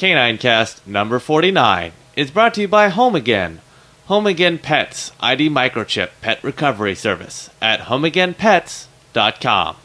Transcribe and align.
Canine 0.00 0.38
Cast 0.38 0.86
number 0.86 1.18
49 1.18 1.92
is 2.16 2.30
brought 2.30 2.54
to 2.54 2.62
you 2.62 2.68
by 2.68 2.88
Home 2.88 3.14
Again. 3.14 3.60
Home 4.06 4.26
Again 4.26 4.56
Pets 4.56 5.12
ID 5.20 5.50
Microchip 5.50 6.08
Pet 6.22 6.42
Recovery 6.42 6.94
Service 6.94 7.50
at 7.60 7.80
homeagainpets.com. 7.80 9.76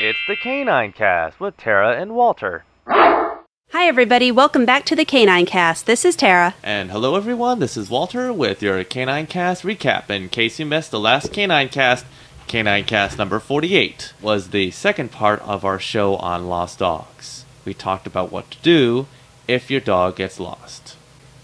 It's 0.00 0.18
the 0.26 0.34
Canine 0.42 0.90
Cast 0.90 1.38
with 1.38 1.56
Tara 1.56 1.96
and 1.96 2.16
Walter. 2.16 2.64
Hi, 2.88 3.86
everybody. 3.86 4.32
Welcome 4.32 4.64
back 4.64 4.84
to 4.86 4.96
the 4.96 5.04
Canine 5.04 5.46
Cast. 5.46 5.86
This 5.86 6.04
is 6.04 6.16
Tara. 6.16 6.56
And 6.64 6.90
hello, 6.90 7.14
everyone. 7.14 7.60
This 7.60 7.76
is 7.76 7.88
Walter 7.88 8.32
with 8.32 8.64
your 8.64 8.82
Canine 8.82 9.28
Cast 9.28 9.62
recap. 9.62 10.10
In 10.10 10.28
case 10.28 10.58
you 10.58 10.66
missed 10.66 10.90
the 10.90 10.98
last 10.98 11.32
Canine 11.32 11.68
Cast, 11.68 12.04
Canine 12.48 12.82
Cast 12.82 13.16
number 13.16 13.38
48 13.38 14.12
was 14.20 14.50
the 14.50 14.72
second 14.72 15.12
part 15.12 15.40
of 15.42 15.64
our 15.64 15.78
show 15.78 16.16
on 16.16 16.48
lost 16.48 16.80
dogs. 16.80 17.41
We 17.64 17.74
talked 17.74 18.06
about 18.06 18.32
what 18.32 18.50
to 18.50 18.58
do 18.62 19.06
if 19.48 19.70
your 19.70 19.80
dog 19.80 20.16
gets 20.16 20.40
lost. 20.40 20.96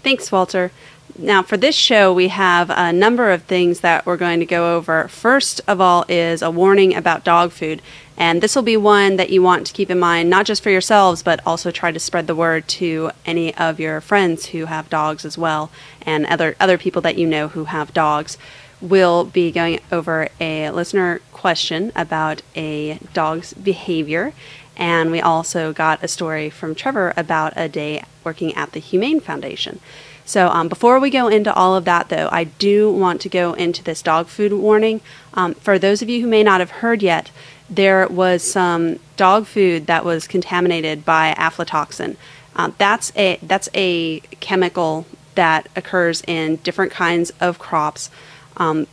Thanks, 0.03 0.31
Walter. 0.31 0.71
Now, 1.17 1.41
for 1.41 1.57
this 1.57 1.75
show, 1.75 2.13
we 2.13 2.29
have 2.29 2.69
a 2.69 2.93
number 2.93 3.31
of 3.31 3.43
things 3.43 3.81
that 3.81 4.05
we're 4.05 4.15
going 4.15 4.39
to 4.39 4.45
go 4.45 4.77
over. 4.77 5.07
First 5.07 5.59
of 5.67 5.81
all, 5.81 6.05
is 6.07 6.41
a 6.41 6.51
warning 6.51 6.95
about 6.95 7.23
dog 7.23 7.51
food. 7.51 7.81
And 8.15 8.41
this 8.41 8.55
will 8.55 8.63
be 8.63 8.77
one 8.77 9.15
that 9.15 9.29
you 9.29 9.41
want 9.41 9.65
to 9.67 9.73
keep 9.73 9.89
in 9.89 9.99
mind, 9.99 10.29
not 10.29 10.45
just 10.45 10.61
for 10.61 10.69
yourselves, 10.69 11.23
but 11.23 11.39
also 11.45 11.71
try 11.71 11.91
to 11.91 11.99
spread 11.99 12.27
the 12.27 12.35
word 12.35 12.67
to 12.69 13.11
any 13.25 13.55
of 13.55 13.79
your 13.79 14.01
friends 14.01 14.47
who 14.47 14.65
have 14.65 14.89
dogs 14.89 15.25
as 15.25 15.37
well, 15.37 15.71
and 16.05 16.25
other, 16.25 16.55
other 16.59 16.77
people 16.77 17.01
that 17.01 17.17
you 17.17 17.25
know 17.25 17.47
who 17.47 17.65
have 17.65 17.93
dogs. 17.93 18.37
We'll 18.81 19.25
be 19.25 19.51
going 19.51 19.79
over 19.91 20.29
a 20.39 20.69
listener 20.69 21.21
question 21.33 21.91
about 21.95 22.41
a 22.55 22.99
dog's 23.13 23.53
behavior. 23.53 24.33
And 24.79 25.11
we 25.11 25.19
also 25.19 25.73
got 25.73 26.01
a 26.01 26.07
story 26.07 26.49
from 26.49 26.73
Trevor 26.73 27.13
about 27.17 27.51
a 27.57 27.67
day 27.67 28.01
working 28.23 28.55
at 28.55 28.71
the 28.71 28.79
Humane 28.79 29.19
Foundation. 29.19 29.81
So, 30.25 30.47
um, 30.47 30.69
before 30.69 30.99
we 30.99 31.09
go 31.09 31.27
into 31.27 31.53
all 31.53 31.75
of 31.75 31.85
that, 31.85 32.09
though, 32.09 32.29
I 32.31 32.45
do 32.45 32.89
want 32.91 33.19
to 33.21 33.29
go 33.29 33.53
into 33.53 33.83
this 33.83 34.01
dog 34.01 34.27
food 34.27 34.53
warning. 34.53 35.01
Um, 35.33 35.53
for 35.55 35.77
those 35.77 36.01
of 36.01 36.09
you 36.09 36.21
who 36.21 36.27
may 36.27 36.43
not 36.43 36.59
have 36.61 36.69
heard 36.69 37.03
yet, 37.03 37.29
there 37.69 38.07
was 38.07 38.41
some 38.43 38.99
dog 39.17 39.47
food 39.47 39.87
that 39.87 40.05
was 40.05 40.27
contaminated 40.27 41.03
by 41.03 41.33
aflatoxin. 41.37 42.15
Uh, 42.55 42.71
that's 42.77 43.11
a 43.15 43.37
that's 43.41 43.69
a 43.73 44.21
chemical 44.39 45.05
that 45.35 45.67
occurs 45.75 46.23
in 46.25 46.57
different 46.57 46.91
kinds 46.91 47.31
of 47.41 47.59
crops. 47.59 48.09
Um, 48.57 48.87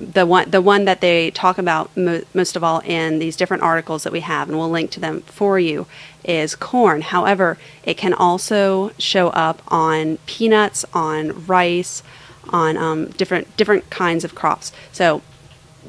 the 0.00 0.26
one 0.26 0.50
the 0.50 0.62
one 0.62 0.86
that 0.86 1.00
they 1.00 1.30
talk 1.30 1.58
about 1.58 1.94
mo- 1.96 2.22
most 2.34 2.56
of 2.56 2.64
all 2.64 2.80
in 2.80 3.18
these 3.18 3.36
different 3.36 3.62
articles 3.62 4.02
that 4.04 4.12
we 4.12 4.20
have, 4.20 4.48
and 4.48 4.58
we'll 4.58 4.70
link 4.70 4.90
to 4.92 5.00
them 5.00 5.20
for 5.22 5.58
you, 5.58 5.86
is 6.24 6.54
corn. 6.54 7.02
However, 7.02 7.58
it 7.84 7.96
can 7.96 8.14
also 8.14 8.92
show 8.98 9.28
up 9.28 9.62
on 9.68 10.18
peanuts, 10.26 10.84
on 10.94 11.46
rice, 11.46 12.02
on 12.48 12.76
um, 12.76 13.06
different 13.10 13.56
different 13.56 13.90
kinds 13.90 14.24
of 14.24 14.34
crops. 14.34 14.72
So 14.90 15.22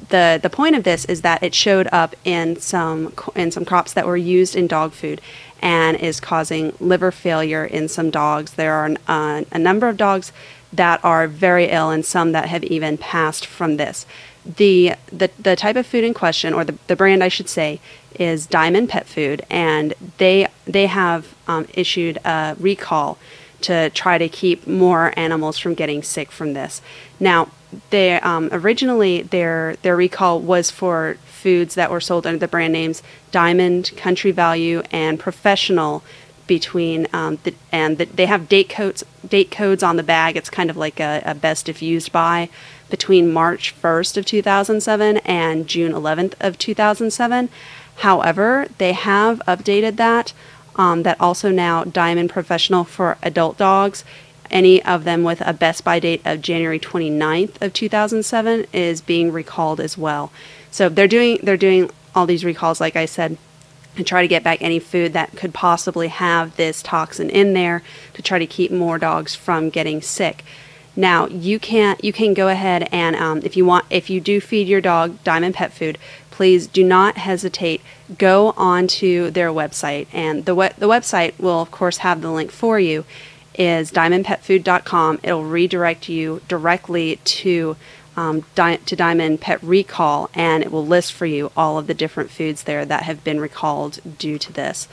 the 0.10 0.40
the 0.42 0.50
point 0.50 0.76
of 0.76 0.84
this 0.84 1.06
is 1.06 1.22
that 1.22 1.44
it 1.44 1.54
showed 1.54 1.88
up 1.92 2.16
in 2.24 2.60
some 2.60 3.14
in 3.36 3.52
some 3.52 3.66
crops 3.66 3.94
that 3.94 4.08
were 4.08 4.18
used 4.18 4.56
in 4.56 4.68
dog 4.68 4.92
food 4.94 5.22
and 5.62 5.98
is 5.98 6.20
causing 6.20 6.74
liver 6.80 7.12
failure 7.12 7.66
in 7.66 7.88
some 7.88 8.10
dogs. 8.10 8.54
There 8.54 8.74
are 8.74 8.96
uh, 9.08 9.44
a 9.52 9.60
number 9.60 9.88
of 9.88 9.98
dogs 9.98 10.32
that 10.74 11.04
are 11.04 11.28
very 11.28 11.66
ill 11.66 11.90
and 11.90 12.06
some 12.06 12.32
that 12.32 12.48
have 12.48 12.64
even 12.64 12.98
passed 12.98 13.46
from 13.46 13.78
this. 13.78 14.06
The, 14.46 14.94
the, 15.12 15.30
the 15.38 15.56
type 15.56 15.76
of 15.76 15.86
food 15.86 16.04
in 16.04 16.14
question, 16.14 16.54
or 16.54 16.64
the, 16.64 16.76
the 16.88 16.96
brand 16.96 17.24
I 17.24 17.28
should 17.28 17.50
say, 17.50 17.80
is 18.20 18.48
Diamond 18.48 18.90
Pet 18.90 19.06
Food, 19.08 19.46
and 19.50 19.94
they, 20.18 20.48
they 20.66 20.88
have 20.88 21.36
um, 21.48 21.68
issued 21.74 22.18
a 22.26 22.56
recall 22.60 23.18
to 23.62 23.92
try 23.92 24.18
to 24.18 24.28
keep 24.28 24.66
more 24.66 25.14
animals 25.18 25.60
from 25.60 25.76
getting 25.76 26.02
sick 26.02 26.32
from 26.32 26.54
this. 26.54 26.82
Now, 27.20 27.50
they 27.90 28.20
um, 28.22 28.50
originally 28.52 29.22
their 29.22 29.76
their 29.82 29.96
recall 29.96 30.40
was 30.40 30.72
for 30.72 31.18
foods 31.26 31.76
that 31.76 31.92
were 31.92 32.02
sold 32.02 32.28
under 32.28 32.40
the 32.40 32.48
brand 32.48 32.74
names 32.74 33.02
Diamond, 33.32 33.92
Country 33.98 34.32
Value, 34.32 34.84
and 34.92 35.20
Professional 35.20 36.04
between 36.48 37.08
um, 37.14 37.40
the, 37.44 37.54
and 37.72 37.98
the, 37.98 38.06
they 38.06 38.26
have 38.26 38.50
date 38.50 38.70
codes 38.70 39.04
date 39.28 39.52
codes 39.52 39.84
on 39.84 39.96
the 39.96 40.04
bag. 40.04 40.36
It's 40.36 40.50
kind 40.50 40.70
of 40.70 40.78
like 40.78 41.00
a, 41.00 41.22
a, 41.26 41.34
best 41.34 41.70
if 41.70 41.82
used 41.82 42.12
by 42.12 42.50
between 42.90 43.32
March 43.32 43.74
1st 43.82 44.18
of 44.18 44.26
2007 44.26 45.18
and 45.20 45.68
June 45.68 45.94
11th 45.94 46.34
of 46.42 46.58
2007. 46.58 47.48
However, 47.98 48.68
they 48.80 48.94
have 48.94 49.42
updated 49.48 49.96
that. 49.96 50.34
Um, 50.78 51.04
that 51.04 51.20
also 51.20 51.52
now 51.52 51.84
Diamond 51.84 52.30
Professional 52.30 52.86
for 52.86 53.18
adult 53.22 53.58
dogs. 53.58 54.06
Any 54.52 54.84
of 54.84 55.06
them 55.06 55.24
with 55.24 55.42
a 55.42 55.54
best 55.54 55.84
by 55.84 56.00
date 56.00 56.22
of 56.26 56.42
January 56.42 56.80
29th 56.80 57.62
of 57.62 57.74
2007 57.74 58.68
is 58.74 59.02
being 59.02 59.32
recalled 59.32 59.80
as 59.80 59.98
well. 59.98 60.32
So 60.70 60.90
they're 60.90 61.08
doing 61.08 61.40
they're 61.42 61.58
doing 61.58 61.90
all 62.14 62.26
these 62.26 62.46
recalls, 62.46 62.82
like 62.82 62.96
I 62.98 63.06
said, 63.06 63.38
and 63.96 64.06
try 64.06 64.22
to 64.22 64.28
get 64.28 64.44
back 64.44 64.62
any 64.62 64.80
food 64.80 65.14
that 65.14 65.36
could 65.36 65.54
possibly 65.54 66.10
have 66.10 66.56
this 66.58 66.82
toxin 66.82 67.30
in 67.30 67.54
there 67.54 67.82
to 68.14 68.22
try 68.22 68.40
to 68.40 68.46
keep 68.46 68.72
more 68.72 68.98
dogs 68.98 69.36
from 69.36 69.70
getting 69.70 70.02
sick. 70.02 70.44
Now 70.96 71.28
you 71.28 71.58
can 71.58 71.96
you 72.02 72.12
can 72.12 72.34
go 72.34 72.50
ahead 72.50 72.90
and 72.92 73.16
um, 73.16 73.42
if 73.44 73.56
you 73.56 73.66
want 73.66 73.86
if 73.90 74.10
you 74.10 74.20
do 74.20 74.42
feed 74.42 74.68
your 74.68 74.82
dog 74.82 75.24
Diamond 75.24 75.56
Pet 75.56 75.72
Food, 75.72 75.98
please 76.30 76.68
do 76.68 76.84
not 76.84 77.18
hesitate. 77.18 77.82
Go 78.18 78.54
onto 78.58 79.30
their 79.32 79.50
website, 79.52 80.08
and 80.12 80.44
the 80.44 80.54
we- 80.54 80.70
the 80.78 80.90
website 80.90 81.40
will 81.40 81.62
of 81.62 81.72
course 81.72 81.98
have 81.98 82.22
the 82.22 82.32
link 82.32 82.52
for 82.52 82.78
you. 82.78 83.06
Is 83.62 83.92
diamondpetfood.com. 83.92 85.20
It'll 85.22 85.44
redirect 85.44 86.10
you 86.10 86.42
directly 86.48 87.18
to 87.18 87.78
um, 88.18 88.44
di- 88.56 88.78
to 88.78 88.96
Diamond 88.96 89.40
Pet 89.40 89.62
Recall, 89.62 90.32
and 90.34 90.64
it 90.64 90.72
will 90.72 90.84
list 90.86 91.14
for 91.14 91.28
you 91.28 91.52
all 91.56 91.78
of 91.78 91.86
the 91.86 91.94
different 91.94 92.32
foods 92.32 92.64
there 92.64 92.86
that 92.86 93.04
have 93.04 93.24
been 93.24 93.40
recalled 93.40 94.00
due 94.18 94.40
to 94.40 94.52
this. 94.52 94.88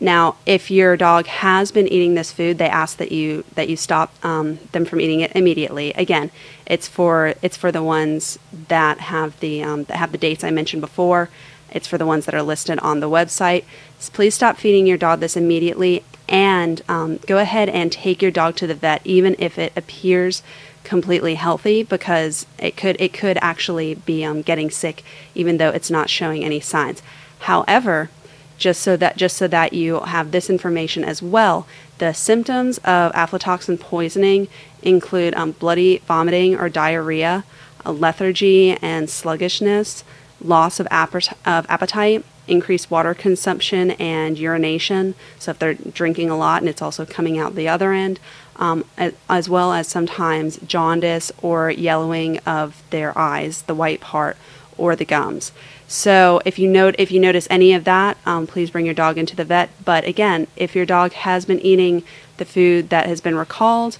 Now, 0.00 0.34
if 0.46 0.68
your 0.68 0.96
dog 0.96 1.28
has 1.28 1.70
been 1.70 1.86
eating 1.86 2.14
this 2.14 2.32
food, 2.32 2.58
they 2.58 2.68
ask 2.68 2.96
that 2.96 3.12
you 3.12 3.44
that 3.54 3.68
you 3.68 3.76
stop 3.76 4.12
um, 4.24 4.58
them 4.72 4.84
from 4.84 5.00
eating 5.00 5.20
it 5.20 5.30
immediately. 5.36 5.92
Again, 5.92 6.32
it's 6.66 6.88
for 6.88 7.34
it's 7.40 7.56
for 7.56 7.70
the 7.70 7.84
ones 7.84 8.36
that 8.66 8.98
have 8.98 9.38
the 9.38 9.62
um, 9.62 9.84
that 9.84 9.98
have 9.98 10.10
the 10.10 10.18
dates 10.18 10.42
I 10.42 10.50
mentioned 10.50 10.80
before. 10.80 11.30
It's 11.70 11.86
for 11.86 11.98
the 11.98 12.06
ones 12.06 12.24
that 12.26 12.34
are 12.34 12.42
listed 12.42 12.80
on 12.80 12.98
the 12.98 13.08
website. 13.08 13.64
So 14.00 14.10
please 14.12 14.34
stop 14.34 14.56
feeding 14.56 14.88
your 14.88 14.96
dog 14.96 15.20
this 15.20 15.36
immediately, 15.36 16.02
and 16.30 16.80
um, 16.88 17.18
go 17.26 17.38
ahead 17.38 17.68
and 17.68 17.90
take 17.90 18.22
your 18.22 18.30
dog 18.30 18.56
to 18.56 18.66
the 18.66 18.74
vet, 18.74 19.02
even 19.04 19.34
if 19.38 19.58
it 19.58 19.72
appears 19.76 20.42
completely 20.84 21.34
healthy 21.34 21.82
because 21.82 22.46
it 22.58 22.76
could 22.76 22.98
it 22.98 23.12
could 23.12 23.38
actually 23.42 23.94
be 23.94 24.24
um, 24.24 24.40
getting 24.40 24.70
sick 24.70 25.04
even 25.34 25.58
though 25.58 25.68
it's 25.68 25.90
not 25.90 26.08
showing 26.08 26.42
any 26.42 26.60
signs. 26.60 27.02
However, 27.40 28.08
just 28.56 28.80
so 28.80 28.96
that 28.96 29.16
just 29.16 29.36
so 29.36 29.46
that 29.48 29.72
you 29.72 30.00
have 30.00 30.30
this 30.30 30.48
information 30.48 31.04
as 31.04 31.22
well, 31.22 31.66
the 31.98 32.12
symptoms 32.14 32.78
of 32.78 33.12
aflatoxin 33.12 33.78
poisoning 33.78 34.48
include 34.82 35.34
um, 35.34 35.52
bloody 35.52 35.98
vomiting 36.06 36.54
or 36.54 36.68
diarrhea, 36.68 37.44
lethargy 37.84 38.72
and 38.80 39.10
sluggishness, 39.10 40.04
loss 40.42 40.80
of, 40.80 40.86
of 40.90 41.66
appetite, 41.68 42.24
increased 42.50 42.90
water 42.90 43.14
consumption 43.14 43.92
and 43.92 44.38
urination. 44.38 45.14
So 45.38 45.52
if 45.52 45.58
they're 45.58 45.74
drinking 45.74 46.30
a 46.30 46.36
lot 46.36 46.62
and 46.62 46.68
it's 46.68 46.82
also 46.82 47.06
coming 47.06 47.38
out 47.38 47.54
the 47.54 47.68
other 47.68 47.92
end, 47.92 48.20
um, 48.56 48.84
as 49.28 49.48
well 49.48 49.72
as 49.72 49.88
sometimes 49.88 50.58
jaundice 50.58 51.32
or 51.40 51.70
yellowing 51.70 52.38
of 52.40 52.82
their 52.90 53.16
eyes, 53.16 53.62
the 53.62 53.74
white 53.74 54.00
part, 54.00 54.36
or 54.76 54.96
the 54.96 55.04
gums. 55.04 55.52
So 55.88 56.40
if 56.44 56.58
you 56.58 56.68
note 56.68 56.94
if 56.98 57.10
you 57.10 57.18
notice 57.18 57.48
any 57.50 57.72
of 57.72 57.84
that, 57.84 58.16
um, 58.24 58.46
please 58.46 58.70
bring 58.70 58.84
your 58.84 58.94
dog 58.94 59.18
into 59.18 59.34
the 59.34 59.44
vet. 59.44 59.70
But 59.84 60.04
again, 60.04 60.46
if 60.56 60.76
your 60.76 60.86
dog 60.86 61.12
has 61.12 61.44
been 61.44 61.60
eating 61.60 62.04
the 62.36 62.44
food 62.44 62.90
that 62.90 63.06
has 63.06 63.20
been 63.20 63.34
recalled, 63.34 63.98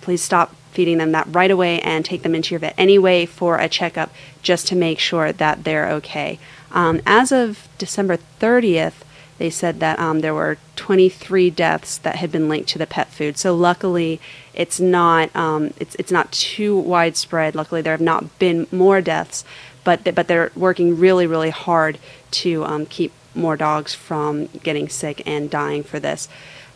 please 0.00 0.22
stop 0.22 0.54
feeding 0.72 0.98
them 0.98 1.12
that 1.12 1.26
right 1.30 1.50
away 1.50 1.80
and 1.80 2.04
take 2.04 2.22
them 2.22 2.34
into 2.34 2.50
your 2.50 2.60
vet 2.60 2.74
anyway 2.76 3.26
for 3.26 3.58
a 3.58 3.68
checkup 3.68 4.12
just 4.42 4.66
to 4.68 4.76
make 4.76 4.98
sure 4.98 5.32
that 5.32 5.64
they're 5.64 5.90
okay. 5.90 6.38
Um, 6.72 7.00
as 7.06 7.32
of 7.32 7.68
December 7.78 8.18
30th, 8.40 9.04
they 9.38 9.50
said 9.50 9.80
that 9.80 9.98
um, 9.98 10.20
there 10.20 10.34
were 10.34 10.58
23 10.76 11.50
deaths 11.50 11.96
that 11.98 12.16
had 12.16 12.32
been 12.32 12.48
linked 12.48 12.68
to 12.70 12.78
the 12.78 12.86
pet 12.86 13.08
food. 13.08 13.38
So 13.38 13.54
luckily, 13.54 14.20
it's 14.52 14.80
not 14.80 15.34
um, 15.34 15.72
it's 15.78 15.94
it's 15.94 16.10
not 16.10 16.32
too 16.32 16.76
widespread. 16.76 17.54
Luckily, 17.54 17.80
there 17.80 17.92
have 17.92 18.00
not 18.00 18.38
been 18.40 18.66
more 18.72 19.00
deaths, 19.00 19.44
but 19.84 20.04
th- 20.04 20.16
but 20.16 20.26
they're 20.26 20.50
working 20.56 20.98
really 20.98 21.26
really 21.26 21.50
hard 21.50 21.98
to 22.32 22.64
um, 22.64 22.86
keep 22.86 23.12
more 23.34 23.56
dogs 23.56 23.94
from 23.94 24.46
getting 24.64 24.88
sick 24.88 25.22
and 25.24 25.48
dying 25.48 25.84
for 25.84 26.00
this. 26.00 26.28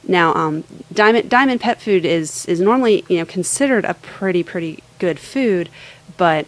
Now, 0.07 0.33
um, 0.35 0.65
diamond 0.93 1.29
diamond 1.29 1.61
pet 1.61 1.81
food 1.81 2.05
is 2.05 2.47
is 2.47 2.61
normally 2.61 3.05
you 3.09 3.19
know 3.19 3.27
considered 3.27 3.85
a 3.85 3.95
pretty 3.95 4.45
pretty 4.45 4.85
good 5.01 5.19
food, 5.19 5.69
but 6.17 6.47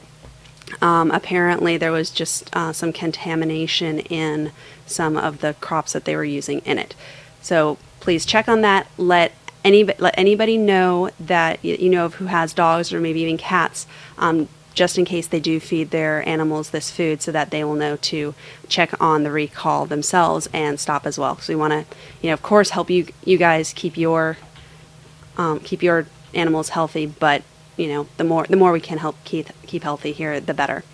um, 0.80 1.10
apparently, 1.10 1.76
there 1.76 1.92
was 1.92 2.10
just 2.10 2.54
uh, 2.54 2.72
some 2.72 2.92
contamination 2.92 4.00
in 4.00 4.52
some 4.86 5.16
of 5.16 5.40
the 5.40 5.54
crops 5.54 5.92
that 5.92 6.04
they 6.04 6.16
were 6.16 6.24
using 6.24 6.60
in 6.60 6.78
it. 6.78 6.94
So 7.40 7.78
please 8.00 8.26
check 8.26 8.48
on 8.48 8.60
that. 8.62 8.86
Let 8.96 9.32
any 9.64 9.84
let 9.84 10.14
anybody 10.18 10.58
know 10.58 11.10
that 11.18 11.64
you 11.64 11.88
know 11.88 12.04
of 12.04 12.14
who 12.14 12.26
has 12.26 12.52
dogs 12.52 12.92
or 12.92 13.00
maybe 13.00 13.20
even 13.20 13.38
cats. 13.38 13.86
Um, 14.18 14.48
just 14.74 14.98
in 14.98 15.04
case 15.04 15.28
they 15.28 15.38
do 15.38 15.60
feed 15.60 15.90
their 15.90 16.28
animals 16.28 16.70
this 16.70 16.90
food, 16.90 17.22
so 17.22 17.30
that 17.30 17.50
they 17.50 17.62
will 17.62 17.76
know 17.76 17.96
to 17.96 18.34
check 18.68 19.00
on 19.00 19.22
the 19.22 19.30
recall 19.30 19.86
themselves 19.86 20.48
and 20.52 20.80
stop 20.80 21.06
as 21.06 21.16
well. 21.16 21.34
Because 21.34 21.48
we 21.48 21.54
want 21.54 21.72
to, 21.72 21.96
you 22.20 22.28
know, 22.28 22.34
of 22.34 22.42
course, 22.42 22.70
help 22.70 22.90
you 22.90 23.06
you 23.24 23.38
guys 23.38 23.72
keep 23.72 23.96
your 23.96 24.36
um, 25.36 25.60
keep 25.60 25.82
your 25.82 26.06
animals 26.34 26.70
healthy. 26.70 27.06
But 27.06 27.42
you 27.76 27.88
know, 27.88 28.06
the 28.16 28.24
more 28.24 28.44
the 28.44 28.56
more 28.56 28.72
we 28.72 28.80
can 28.80 28.98
help 28.98 29.16
keep 29.24 29.48
keep 29.66 29.82
healthy 29.82 30.12
here, 30.12 30.40
the 30.40 30.54
better. 30.54 30.84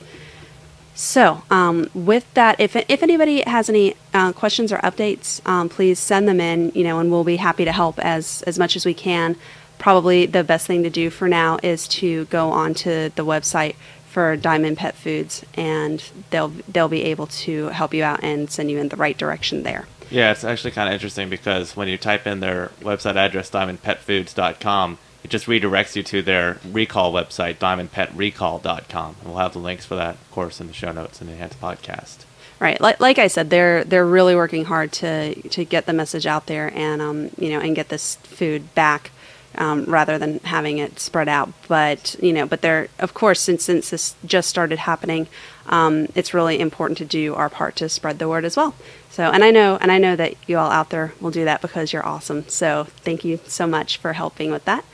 So, 1.00 1.44
um, 1.50 1.88
with 1.94 2.32
that, 2.34 2.60
if, 2.60 2.76
if 2.76 3.02
anybody 3.02 3.40
has 3.46 3.70
any 3.70 3.94
uh, 4.12 4.32
questions 4.32 4.70
or 4.70 4.76
updates, 4.78 5.40
um, 5.48 5.70
please 5.70 5.98
send 5.98 6.28
them 6.28 6.42
in, 6.42 6.72
you 6.74 6.84
know, 6.84 6.98
and 6.98 7.10
we'll 7.10 7.24
be 7.24 7.36
happy 7.36 7.64
to 7.64 7.72
help 7.72 7.98
as, 8.00 8.42
as 8.42 8.58
much 8.58 8.76
as 8.76 8.84
we 8.84 8.92
can. 8.92 9.36
Probably 9.78 10.26
the 10.26 10.44
best 10.44 10.66
thing 10.66 10.82
to 10.82 10.90
do 10.90 11.08
for 11.08 11.26
now 11.26 11.58
is 11.62 11.88
to 11.88 12.26
go 12.26 12.50
onto 12.50 13.08
the 13.08 13.24
website 13.24 13.76
for 14.10 14.36
Diamond 14.36 14.76
Pet 14.76 14.94
Foods, 14.94 15.42
and 15.54 16.04
they'll 16.28 16.52
they'll 16.68 16.88
be 16.88 17.04
able 17.04 17.28
to 17.28 17.68
help 17.68 17.94
you 17.94 18.02
out 18.02 18.22
and 18.22 18.50
send 18.50 18.70
you 18.70 18.78
in 18.78 18.90
the 18.90 18.96
right 18.96 19.16
direction 19.16 19.62
there. 19.62 19.86
Yeah, 20.10 20.32
it's 20.32 20.44
actually 20.44 20.72
kind 20.72 20.88
of 20.88 20.92
interesting 20.92 21.30
because 21.30 21.76
when 21.76 21.88
you 21.88 21.96
type 21.96 22.26
in 22.26 22.40
their 22.40 22.72
website 22.80 23.14
address, 23.14 23.48
diamondpetfoods.com, 23.50 24.98
it 25.22 25.28
just 25.30 25.46
redirects 25.46 25.96
you 25.96 26.02
to 26.04 26.22
their 26.22 26.58
recall 26.64 27.12
website, 27.12 27.56
diamondpetrecall.com. 27.56 29.16
And 29.20 29.28
we'll 29.28 29.38
have 29.38 29.52
the 29.52 29.58
links 29.58 29.84
for 29.84 29.94
that, 29.94 30.14
of 30.14 30.30
course, 30.30 30.60
in 30.60 30.66
the 30.66 30.72
show 30.72 30.92
notes 30.92 31.20
in 31.20 31.26
the 31.26 31.34
Enhanced 31.34 31.60
Podcast. 31.60 32.24
Right, 32.58 32.80
like, 32.80 33.00
like 33.00 33.18
I 33.18 33.28
said, 33.28 33.48
they're 33.48 33.84
they're 33.84 34.04
really 34.04 34.34
working 34.34 34.66
hard 34.66 34.92
to 34.92 35.34
to 35.48 35.64
get 35.64 35.86
the 35.86 35.94
message 35.94 36.26
out 36.26 36.44
there 36.44 36.70
and 36.74 37.00
um, 37.00 37.30
you 37.38 37.48
know 37.48 37.58
and 37.58 37.74
get 37.74 37.88
this 37.88 38.16
food 38.16 38.74
back 38.74 39.12
um, 39.56 39.84
rather 39.86 40.18
than 40.18 40.40
having 40.40 40.76
it 40.76 41.00
spread 41.00 41.26
out. 41.26 41.50
But 41.68 42.16
you 42.20 42.34
know, 42.34 42.44
but 42.46 42.60
they're 42.60 42.88
of 42.98 43.14
course 43.14 43.40
since 43.40 43.64
since 43.64 43.88
this 43.88 44.14
just 44.26 44.50
started 44.50 44.80
happening, 44.80 45.26
um, 45.66 46.08
it's 46.14 46.34
really 46.34 46.60
important 46.60 46.98
to 46.98 47.06
do 47.06 47.34
our 47.34 47.48
part 47.48 47.76
to 47.76 47.88
spread 47.88 48.18
the 48.18 48.28
word 48.28 48.44
as 48.44 48.58
well. 48.58 48.74
So, 49.08 49.30
and 49.30 49.42
I 49.42 49.50
know 49.50 49.78
and 49.80 49.90
I 49.90 49.96
know 49.96 50.14
that 50.16 50.34
you 50.46 50.58
all 50.58 50.70
out 50.70 50.90
there 50.90 51.14
will 51.18 51.30
do 51.30 51.46
that 51.46 51.62
because 51.62 51.94
you're 51.94 52.06
awesome. 52.06 52.46
So, 52.48 52.84
thank 52.98 53.24
you 53.24 53.40
so 53.46 53.66
much 53.66 53.96
for 53.96 54.12
helping 54.12 54.50
with 54.50 54.66
that. 54.66 54.84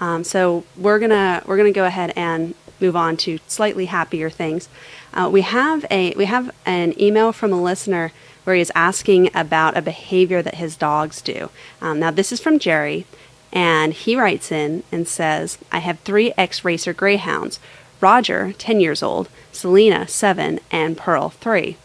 Um, 0.00 0.24
so 0.24 0.64
we're 0.76 0.98
gonna 0.98 1.42
we're 1.46 1.56
gonna 1.56 1.72
go 1.72 1.84
ahead 1.84 2.12
and 2.16 2.54
move 2.80 2.96
on 2.96 3.16
to 3.16 3.38
slightly 3.46 3.86
happier 3.86 4.28
things. 4.30 4.68
Uh, 5.14 5.28
we 5.32 5.42
have 5.42 5.86
a 5.90 6.12
we 6.14 6.26
have 6.26 6.50
an 6.66 7.00
email 7.00 7.32
from 7.32 7.52
a 7.52 7.62
listener 7.62 8.12
where 8.44 8.56
he's 8.56 8.70
asking 8.74 9.30
about 9.34 9.76
a 9.76 9.82
behavior 9.82 10.42
that 10.42 10.56
his 10.56 10.76
dogs 10.76 11.20
do. 11.20 11.50
Um, 11.80 11.98
now 11.98 12.10
this 12.10 12.32
is 12.32 12.40
from 12.40 12.58
Jerry, 12.58 13.06
and 13.52 13.92
he 13.92 14.16
writes 14.16 14.52
in 14.52 14.82
and 14.92 15.08
says, 15.08 15.58
"I 15.72 15.78
have 15.78 15.98
three 16.00 16.32
ex-racer 16.36 16.92
greyhounds: 16.92 17.58
Roger, 18.00 18.52
ten 18.58 18.80
years 18.80 19.02
old, 19.02 19.28
Selena, 19.52 20.06
seven, 20.06 20.60
and 20.70 20.98
Pearl, 20.98 21.30
three. 21.30 21.78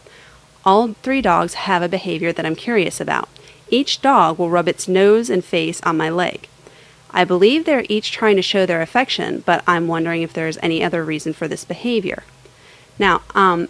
All 0.64 0.94
three 1.02 1.22
dogs 1.22 1.54
have 1.54 1.82
a 1.82 1.88
behavior 1.88 2.32
that 2.32 2.46
I'm 2.46 2.54
curious 2.54 3.00
about. 3.00 3.28
Each 3.70 4.02
dog 4.02 4.38
will 4.38 4.50
rub 4.50 4.68
its 4.68 4.86
nose 4.86 5.30
and 5.30 5.44
face 5.44 5.80
on 5.82 5.96
my 5.96 6.10
leg." 6.10 6.48
I 7.12 7.24
believe 7.24 7.64
they're 7.64 7.84
each 7.88 8.12
trying 8.12 8.36
to 8.36 8.42
show 8.42 8.66
their 8.66 8.82
affection, 8.82 9.42
but 9.44 9.62
I'm 9.66 9.88
wondering 9.88 10.22
if 10.22 10.32
there's 10.32 10.58
any 10.62 10.82
other 10.82 11.04
reason 11.04 11.32
for 11.32 11.46
this 11.46 11.64
behavior. 11.64 12.22
Now, 12.98 13.22
um, 13.34 13.68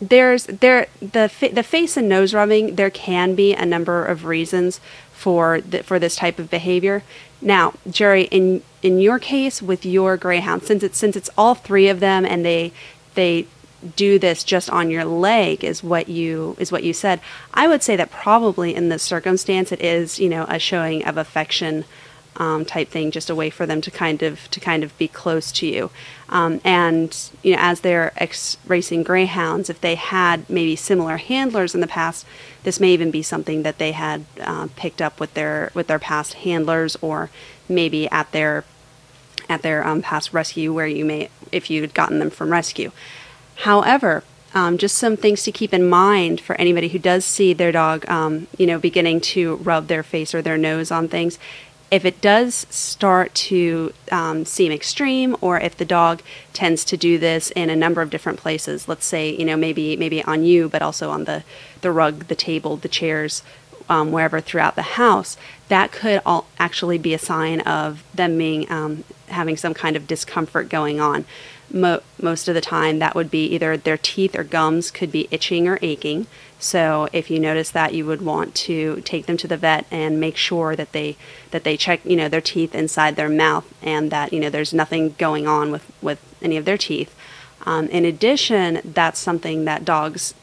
there's 0.00 0.44
there 0.46 0.86
the 1.00 1.28
fa- 1.28 1.50
the 1.52 1.62
face 1.62 1.96
and 1.96 2.08
nose 2.08 2.32
rubbing. 2.32 2.76
There 2.76 2.90
can 2.90 3.34
be 3.34 3.52
a 3.54 3.66
number 3.66 4.04
of 4.04 4.24
reasons 4.24 4.80
for 5.12 5.60
for 5.82 5.98
this 5.98 6.16
type 6.16 6.38
of 6.38 6.50
behavior. 6.50 7.02
Now, 7.40 7.74
Jerry, 7.90 8.24
in 8.24 8.62
in 8.82 9.00
your 9.00 9.18
case 9.18 9.60
with 9.60 9.84
your 9.84 10.16
greyhound, 10.16 10.62
since 10.62 10.82
it's 10.82 10.98
since 10.98 11.16
it's 11.16 11.30
all 11.36 11.54
three 11.54 11.88
of 11.88 12.00
them 12.00 12.24
and 12.24 12.44
they 12.44 12.72
they 13.14 13.46
do 13.96 14.18
this 14.18 14.42
just 14.42 14.68
on 14.70 14.90
your 14.90 15.04
leg 15.04 15.62
is 15.62 15.82
what 15.82 16.08
you 16.08 16.56
is 16.58 16.70
what 16.70 16.84
you 16.84 16.92
said. 16.92 17.20
I 17.52 17.66
would 17.66 17.82
say 17.82 17.96
that 17.96 18.10
probably 18.10 18.74
in 18.74 18.88
this 18.88 19.02
circumstance 19.02 19.72
it 19.72 19.80
is 19.80 20.18
you 20.20 20.28
know 20.28 20.46
a 20.48 20.58
showing 20.58 21.04
of 21.04 21.16
affection 21.16 21.84
um, 22.38 22.64
type 22.64 22.88
thing, 22.88 23.10
just 23.10 23.28
a 23.28 23.34
way 23.34 23.50
for 23.50 23.66
them 23.66 23.80
to 23.80 23.90
kind 23.90 24.22
of 24.22 24.48
to 24.50 24.60
kind 24.60 24.84
of 24.84 24.96
be 24.96 25.08
close 25.08 25.52
to 25.52 25.66
you. 25.66 25.90
Um, 26.28 26.60
and 26.64 27.16
you 27.42 27.52
know, 27.52 27.58
as 27.60 27.80
they're 27.80 28.12
ex 28.16 28.56
racing 28.66 29.02
greyhounds, 29.02 29.68
if 29.68 29.80
they 29.80 29.96
had 29.96 30.48
maybe 30.48 30.76
similar 30.76 31.16
handlers 31.16 31.74
in 31.74 31.80
the 31.80 31.86
past, 31.86 32.24
this 32.62 32.80
may 32.80 32.92
even 32.92 33.10
be 33.10 33.22
something 33.22 33.64
that 33.64 33.78
they 33.78 33.92
had 33.92 34.24
uh, 34.40 34.68
picked 34.76 35.02
up 35.02 35.20
with 35.20 35.34
their 35.34 35.70
with 35.74 35.88
their 35.88 35.98
past 35.98 36.34
handlers, 36.34 36.96
or 37.02 37.30
maybe 37.68 38.08
at 38.10 38.30
their 38.32 38.64
at 39.48 39.62
their 39.62 39.86
um, 39.86 40.00
past 40.00 40.32
rescue, 40.32 40.72
where 40.72 40.86
you 40.86 41.04
may 41.04 41.28
if 41.50 41.68
you 41.70 41.80
had 41.80 41.92
gotten 41.92 42.20
them 42.20 42.30
from 42.30 42.50
rescue. 42.50 42.92
However, 43.56 44.22
um, 44.54 44.78
just 44.78 44.96
some 44.96 45.16
things 45.16 45.42
to 45.42 45.52
keep 45.52 45.74
in 45.74 45.88
mind 45.88 46.40
for 46.40 46.54
anybody 46.56 46.88
who 46.88 46.98
does 46.98 47.24
see 47.24 47.52
their 47.52 47.72
dog, 47.72 48.08
um, 48.08 48.46
you 48.56 48.66
know, 48.66 48.78
beginning 48.78 49.20
to 49.20 49.56
rub 49.56 49.88
their 49.88 50.02
face 50.02 50.34
or 50.34 50.40
their 50.40 50.56
nose 50.56 50.90
on 50.90 51.08
things 51.08 51.38
if 51.90 52.04
it 52.04 52.20
does 52.20 52.66
start 52.68 53.34
to 53.34 53.92
um, 54.12 54.44
seem 54.44 54.70
extreme 54.70 55.36
or 55.40 55.58
if 55.58 55.76
the 55.76 55.84
dog 55.84 56.22
tends 56.52 56.84
to 56.84 56.96
do 56.96 57.18
this 57.18 57.50
in 57.52 57.70
a 57.70 57.76
number 57.76 58.02
of 58.02 58.10
different 58.10 58.38
places 58.38 58.88
let's 58.88 59.06
say 59.06 59.34
you 59.34 59.44
know 59.44 59.56
maybe 59.56 59.96
maybe 59.96 60.22
on 60.24 60.44
you 60.44 60.68
but 60.68 60.82
also 60.82 61.10
on 61.10 61.24
the 61.24 61.42
the 61.80 61.90
rug 61.90 62.26
the 62.26 62.34
table 62.34 62.76
the 62.76 62.88
chairs 62.88 63.42
um, 63.88 64.12
wherever 64.12 64.40
throughout 64.40 64.76
the 64.76 64.82
house 64.82 65.36
that 65.68 65.92
could 65.92 66.20
all 66.26 66.46
actually 66.58 66.98
be 66.98 67.14
a 67.14 67.18
sign 67.18 67.60
of 67.62 68.04
them 68.14 68.36
being 68.36 68.70
um, 68.70 69.04
having 69.30 69.56
some 69.56 69.74
kind 69.74 69.96
of 69.96 70.06
discomfort 70.06 70.68
going 70.68 71.00
on. 71.00 71.24
Mo- 71.70 72.02
most 72.20 72.48
of 72.48 72.54
the 72.54 72.60
time 72.60 72.98
that 72.98 73.14
would 73.14 73.30
be 73.30 73.44
either 73.46 73.76
their 73.76 73.98
teeth 73.98 74.38
or 74.38 74.44
gums 74.44 74.90
could 74.90 75.12
be 75.12 75.28
itching 75.30 75.68
or 75.68 75.78
aching. 75.82 76.26
So 76.58 77.08
if 77.12 77.30
you 77.30 77.38
notice 77.38 77.70
that 77.70 77.94
you 77.94 78.04
would 78.06 78.22
want 78.22 78.54
to 78.56 79.00
take 79.02 79.26
them 79.26 79.36
to 79.36 79.48
the 79.48 79.56
vet 79.56 79.86
and 79.90 80.18
make 80.18 80.36
sure 80.36 80.74
that 80.74 80.92
they 80.92 81.16
that 81.50 81.64
they 81.64 81.76
check 81.76 82.04
you 82.04 82.16
know 82.16 82.28
their 82.28 82.40
teeth 82.40 82.74
inside 82.74 83.16
their 83.16 83.28
mouth 83.28 83.72
and 83.82 84.10
that 84.10 84.32
you 84.32 84.40
know 84.40 84.50
there's 84.50 84.74
nothing 84.74 85.14
going 85.18 85.46
on 85.46 85.70
with 85.70 85.90
with 86.02 86.20
any 86.42 86.56
of 86.56 86.64
their 86.64 86.78
teeth. 86.78 87.14
Um, 87.66 87.86
in 87.88 88.04
addition 88.04 88.80
that's 88.84 89.20
something 89.20 89.66
that 89.66 89.84
dogs 89.84 90.34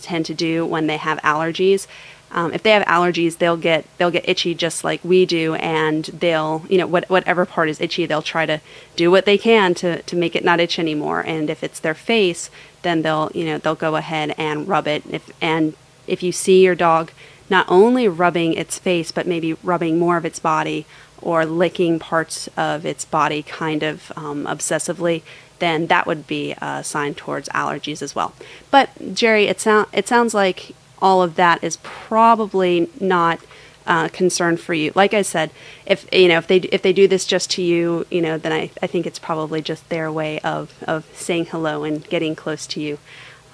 tend 0.00 0.26
to 0.26 0.34
do 0.34 0.66
when 0.66 0.86
they 0.86 0.96
have 0.96 1.18
allergies 1.18 1.86
um, 2.34 2.52
if 2.52 2.64
they 2.64 2.72
have 2.72 2.84
allergies, 2.86 3.38
they'll 3.38 3.56
get 3.56 3.86
they'll 3.96 4.10
get 4.10 4.28
itchy 4.28 4.54
just 4.54 4.82
like 4.82 5.02
we 5.04 5.24
do, 5.24 5.54
and 5.54 6.04
they'll 6.06 6.66
you 6.68 6.78
know 6.78 6.86
what, 6.86 7.08
whatever 7.08 7.46
part 7.46 7.68
is 7.68 7.80
itchy, 7.80 8.06
they'll 8.06 8.22
try 8.22 8.44
to 8.44 8.60
do 8.96 9.10
what 9.10 9.24
they 9.24 9.38
can 9.38 9.72
to 9.74 10.02
to 10.02 10.16
make 10.16 10.34
it 10.34 10.44
not 10.44 10.58
itch 10.58 10.78
anymore. 10.78 11.20
And 11.20 11.48
if 11.48 11.62
it's 11.62 11.78
their 11.78 11.94
face, 11.94 12.50
then 12.82 13.02
they'll 13.02 13.30
you 13.34 13.44
know 13.44 13.58
they'll 13.58 13.76
go 13.76 13.94
ahead 13.94 14.34
and 14.36 14.66
rub 14.66 14.88
it. 14.88 15.04
If 15.08 15.30
and 15.40 15.74
if 16.08 16.24
you 16.24 16.32
see 16.32 16.64
your 16.64 16.74
dog 16.74 17.12
not 17.48 17.66
only 17.68 18.08
rubbing 18.08 18.54
its 18.54 18.78
face, 18.78 19.12
but 19.12 19.26
maybe 19.26 19.52
rubbing 19.62 19.98
more 19.98 20.16
of 20.16 20.24
its 20.24 20.40
body 20.40 20.86
or 21.22 21.46
licking 21.46 21.98
parts 21.98 22.48
of 22.56 22.84
its 22.84 23.04
body 23.04 23.42
kind 23.42 23.82
of 23.82 24.10
um, 24.16 24.44
obsessively, 24.44 25.22
then 25.60 25.86
that 25.86 26.06
would 26.06 26.26
be 26.26 26.54
a 26.60 26.82
sign 26.82 27.14
towards 27.14 27.48
allergies 27.50 28.02
as 28.02 28.14
well. 28.14 28.34
But 28.72 29.14
Jerry, 29.14 29.46
it 29.46 29.60
sound 29.60 29.86
it 29.92 30.08
sounds 30.08 30.34
like 30.34 30.74
all 31.00 31.22
of 31.22 31.36
that 31.36 31.62
is 31.62 31.78
probably 31.82 32.88
not 33.00 33.40
uh, 33.86 34.08
concern 34.08 34.56
for 34.56 34.74
you. 34.74 34.92
Like 34.94 35.12
I 35.12 35.22
said, 35.22 35.50
if 35.84 36.06
you 36.12 36.28
know 36.28 36.38
if 36.38 36.46
they 36.46 36.56
if 36.56 36.82
they 36.82 36.92
do 36.92 37.06
this 37.06 37.26
just 37.26 37.50
to 37.52 37.62
you, 37.62 38.06
you 38.10 38.22
know, 38.22 38.38
then 38.38 38.52
I, 38.52 38.70
I 38.82 38.86
think 38.86 39.06
it's 39.06 39.18
probably 39.18 39.60
just 39.60 39.88
their 39.88 40.10
way 40.10 40.40
of 40.40 40.72
of 40.86 41.04
saying 41.14 41.46
hello 41.46 41.84
and 41.84 42.06
getting 42.08 42.34
close 42.34 42.66
to 42.68 42.80
you. 42.80 42.98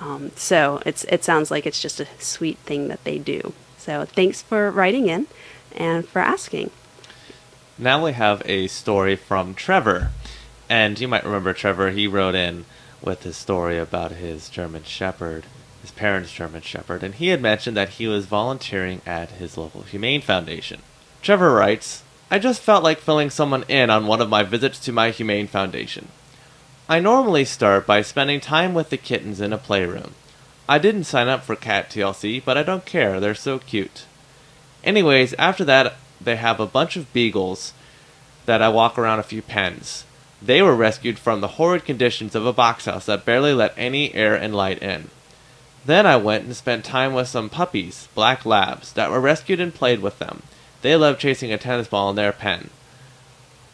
Um, 0.01 0.31
so 0.37 0.81
it's 0.87 1.05
it 1.05 1.25
sounds 1.25 1.51
like 1.51 1.67
it's 1.67 1.81
just 1.81 2.01
a 2.01 2.07
sweet 2.19 2.59
thing 2.59 2.89
that 2.89 3.03
they 3.05 3.19
do. 3.19 3.53
So 3.77 4.05
thanks 4.05 4.43
for 4.43 4.71
writing 4.71 5.09
in 5.09 5.27
and 5.75 6.07
for 6.07 6.21
asking. 6.21 6.71
Now 7.79 8.05
we 8.05 8.13
have 8.13 8.43
a 8.45 8.67
story 8.67 9.17
from 9.17 9.55
Trevor. 9.55 10.11
And 10.69 11.01
you 11.01 11.09
might 11.09 11.25
remember 11.25 11.53
Trevor, 11.53 11.91
he 11.91 12.07
wrote 12.07 12.37
in 12.37 12.65
with 13.03 13.25
his 13.25 13.37
story 13.37 13.79
about 13.79 14.13
his 14.13 14.49
German 14.49 14.85
Shepherd, 14.85 15.45
his 15.81 15.91
parents' 15.91 16.33
German 16.33 16.63
Shepherd, 16.63 17.03
and 17.03 17.15
he 17.15 17.29
had 17.29 17.41
mentioned 17.41 17.77
that 17.77 17.91
he 17.91 18.07
was 18.07 18.27
volunteering 18.27 19.01
at 19.07 19.31
his 19.33 19.57
local 19.57 19.83
Humane 19.83 20.21
Foundation. 20.21 20.83
Trevor 21.23 21.53
writes, 21.53 22.03
I 22.31 22.39
just 22.39 22.63
felt 22.63 22.85
like 22.85 23.01
filling 23.01 23.31
someone 23.31 23.65
in 23.69 23.91
on 23.91 24.07
one 24.07 24.21
of 24.21 24.29
my 24.29 24.43
visits 24.43 24.79
to 24.81 24.93
my 24.93 25.11
Humane 25.11 25.49
Foundation. 25.49 26.09
I 26.89 27.01
normally 27.01 27.45
start 27.45 27.87
by 27.87 28.03
spending 28.03 28.41
time 28.41 28.75
with 28.75 28.91
the 28.91 28.97
kittens 28.97 29.41
in 29.41 29.53
a 29.53 29.59
playroom. 29.59 30.15
I 30.69 30.79
didn't 30.79 31.05
sign 31.05 31.29
up 31.29 31.43
for 31.43 31.57
Cat 31.57 31.91
TLC, 31.91 32.43
but 32.45 32.57
I 32.57 32.63
don't 32.63 32.85
care, 32.85 33.19
they're 33.19 33.35
so 33.35 33.59
cute. 33.59 34.05
Anyways, 34.85 35.35
after 35.35 35.65
that, 35.65 35.95
they 36.21 36.37
have 36.37 36.61
a 36.61 36.67
bunch 36.67 36.97
of 36.97 37.13
beagles 37.13 37.73
that 38.47 38.63
I 38.63 38.69
walk 38.69 38.99
around 38.99 39.19
a 39.19 39.25
few 39.25 39.43
pens. 39.43 40.05
They 40.43 40.63
were 40.63 40.75
rescued 40.75 41.19
from 41.19 41.41
the 41.41 41.49
horrid 41.59 41.85
conditions 41.85 42.35
of 42.35 42.47
a 42.47 42.53
box 42.53 42.87
house 42.87 43.07
that 43.07 43.25
barely 43.25 43.53
let 43.53 43.75
any 43.77 44.15
air 44.15 44.35
and 44.35 44.55
light 44.55 44.83
in. 44.83 45.11
Then 45.85 46.07
I 46.07 46.17
went 46.17 46.45
and 46.45 46.55
spent 46.55 46.85
time 46.85 47.15
with 47.15 47.29
some 47.29 47.49
puppies, 47.49 48.09
black 48.15 48.45
labs, 48.45 48.93
that 48.93 49.11
were 49.11 49.21
rescued 49.21 49.61
and 49.61 49.75
played 49.75 50.01
with 50.01 50.19
them. 50.19 50.43
They 50.83 50.97
love 50.97 51.19
chasing 51.19 51.53
a 51.53 51.59
tennis 51.59 51.89
ball 51.89 52.11
in 52.11 52.17
their 52.17 52.33
pen. 52.33 52.71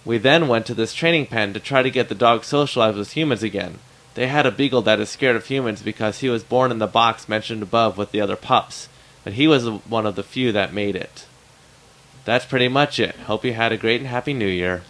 We 0.04 0.18
then 0.18 0.46
went 0.46 0.66
to 0.66 0.74
this 0.74 0.94
training 0.94 1.26
pen 1.26 1.52
to 1.52 1.60
try 1.60 1.82
to 1.82 1.90
get 1.90 2.08
the 2.08 2.14
dog 2.14 2.44
socialized 2.44 2.96
with 2.96 3.12
humans 3.12 3.42
again. 3.42 3.80
They 4.14 4.28
had 4.28 4.46
a 4.46 4.52
beagle 4.52 4.82
that 4.82 5.00
is 5.00 5.10
scared 5.10 5.36
of 5.36 5.46
humans 5.46 5.82
because 5.82 6.20
he 6.20 6.28
was 6.28 6.44
born 6.44 6.70
in 6.70 6.78
the 6.78 6.86
box 6.86 7.28
mentioned 7.28 7.62
above 7.62 7.98
with 7.98 8.12
the 8.12 8.20
other 8.20 8.36
pups, 8.36 8.88
but 9.24 9.34
he 9.34 9.48
was 9.48 9.68
one 9.68 10.06
of 10.06 10.14
the 10.14 10.22
few 10.22 10.52
that 10.52 10.72
made 10.72 10.96
it. 10.96 11.26
That's 12.24 12.44
pretty 12.44 12.68
much 12.68 12.98
it. 12.98 13.16
Hope 13.16 13.44
you 13.44 13.52
had 13.52 13.72
a 13.72 13.76
great 13.76 14.00
and 14.00 14.08
happy 14.08 14.32
new 14.32 14.46
year. 14.46 14.82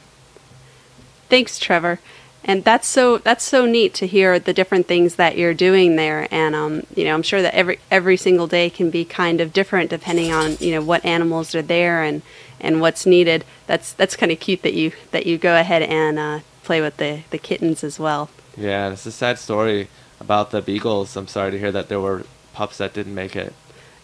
Thanks, 1.28 1.58
Trevor. 1.58 1.98
And 2.48 2.62
that's 2.62 2.86
so 2.86 3.18
that's 3.18 3.44
so 3.44 3.66
neat 3.66 3.92
to 3.94 4.06
hear 4.06 4.38
the 4.38 4.54
different 4.54 4.86
things 4.86 5.16
that 5.16 5.36
you're 5.36 5.52
doing 5.52 5.96
there. 5.96 6.28
And 6.30 6.54
um, 6.54 6.86
you 6.94 7.04
know, 7.04 7.12
I'm 7.12 7.22
sure 7.22 7.42
that 7.42 7.54
every 7.54 7.80
every 7.90 8.16
single 8.16 8.46
day 8.46 8.70
can 8.70 8.88
be 8.88 9.04
kind 9.04 9.40
of 9.40 9.52
different 9.52 9.90
depending 9.90 10.32
on 10.32 10.56
you 10.60 10.70
know 10.70 10.80
what 10.80 11.04
animals 11.04 11.54
are 11.54 11.62
there 11.62 12.02
and 12.02 12.22
and 12.60 12.80
what's 12.80 13.04
needed. 13.04 13.44
That's 13.66 13.92
that's 13.92 14.14
kind 14.14 14.30
of 14.30 14.38
cute 14.38 14.62
that 14.62 14.74
you 14.74 14.92
that 15.10 15.26
you 15.26 15.38
go 15.38 15.58
ahead 15.58 15.82
and 15.82 16.18
uh, 16.18 16.40
play 16.62 16.80
with 16.80 16.98
the 16.98 17.22
the 17.30 17.38
kittens 17.38 17.82
as 17.82 17.98
well. 17.98 18.30
Yeah, 18.56 18.90
it's 18.90 19.06
a 19.06 19.12
sad 19.12 19.38
story 19.40 19.88
about 20.20 20.52
the 20.52 20.62
beagles. 20.62 21.16
I'm 21.16 21.26
sorry 21.26 21.50
to 21.50 21.58
hear 21.58 21.72
that 21.72 21.88
there 21.88 22.00
were 22.00 22.24
pups 22.54 22.78
that 22.78 22.94
didn't 22.94 23.14
make 23.14 23.36
it. 23.36 23.52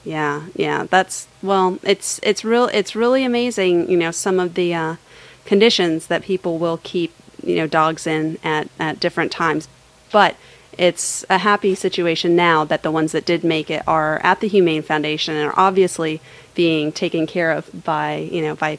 Yeah, 0.04 0.46
yeah, 0.56 0.86
that's 0.90 1.28
well, 1.42 1.78
it's 1.82 2.18
it's 2.22 2.44
real 2.44 2.66
it's 2.66 2.96
really 2.96 3.24
amazing, 3.24 3.88
you 3.88 3.96
know, 3.96 4.10
some 4.10 4.40
of 4.40 4.54
the 4.54 4.74
uh, 4.74 4.96
conditions 5.44 6.08
that 6.08 6.22
people 6.22 6.58
will 6.58 6.80
keep, 6.82 7.12
you 7.42 7.56
know, 7.56 7.66
dogs 7.66 8.06
in 8.06 8.38
at 8.42 8.68
at 8.78 9.00
different 9.00 9.32
times. 9.32 9.68
But 10.10 10.36
it's 10.78 11.24
a 11.28 11.38
happy 11.38 11.74
situation 11.74 12.34
now 12.34 12.64
that 12.64 12.82
the 12.82 12.90
ones 12.90 13.12
that 13.12 13.26
did 13.26 13.44
make 13.44 13.70
it 13.70 13.82
are 13.86 14.18
at 14.24 14.40
the 14.40 14.48
Humane 14.48 14.82
Foundation 14.82 15.36
and 15.36 15.48
are 15.48 15.58
obviously 15.58 16.20
being 16.54 16.92
taken 16.92 17.26
care 17.26 17.52
of 17.52 17.84
by, 17.84 18.16
you 18.16 18.42
know, 18.42 18.54
by 18.54 18.78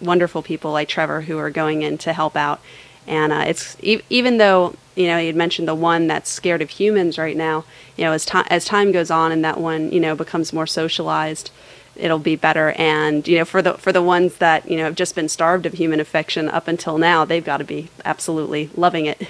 wonderful 0.00 0.42
people 0.42 0.72
like 0.72 0.88
Trevor 0.88 1.22
who 1.22 1.38
are 1.38 1.50
going 1.50 1.82
in 1.82 1.98
to 1.98 2.12
help 2.12 2.36
out. 2.36 2.60
And 3.06 3.32
uh, 3.32 3.44
it's 3.46 3.76
e- 3.82 4.02
even 4.10 4.38
though 4.38 4.76
you 4.96 5.06
know, 5.06 5.18
you'd 5.18 5.36
mentioned 5.36 5.68
the 5.68 5.74
one 5.74 6.06
that's 6.06 6.30
scared 6.30 6.62
of 6.62 6.70
humans 6.70 7.18
right 7.18 7.36
now. 7.36 7.64
You 7.96 8.04
know, 8.04 8.12
as 8.12 8.24
time 8.24 8.46
as 8.48 8.64
time 8.64 8.90
goes 8.92 9.10
on 9.10 9.30
and 9.30 9.44
that 9.44 9.60
one, 9.60 9.92
you 9.92 10.00
know, 10.00 10.16
becomes 10.16 10.52
more 10.52 10.66
socialized, 10.66 11.50
it'll 11.98 12.18
be 12.18 12.36
better. 12.36 12.72
And 12.72 13.26
you 13.26 13.38
know, 13.38 13.44
for 13.44 13.62
the 13.62 13.74
for 13.74 13.92
the 13.92 14.02
ones 14.02 14.36
that 14.36 14.70
you 14.70 14.76
know 14.76 14.84
have 14.84 14.94
just 14.94 15.14
been 15.14 15.28
starved 15.28 15.66
of 15.66 15.74
human 15.74 16.00
affection 16.00 16.48
up 16.48 16.68
until 16.68 16.98
now, 16.98 17.24
they've 17.24 17.44
got 17.44 17.58
to 17.58 17.64
be 17.64 17.88
absolutely 18.04 18.70
loving 18.76 19.06
it. 19.06 19.28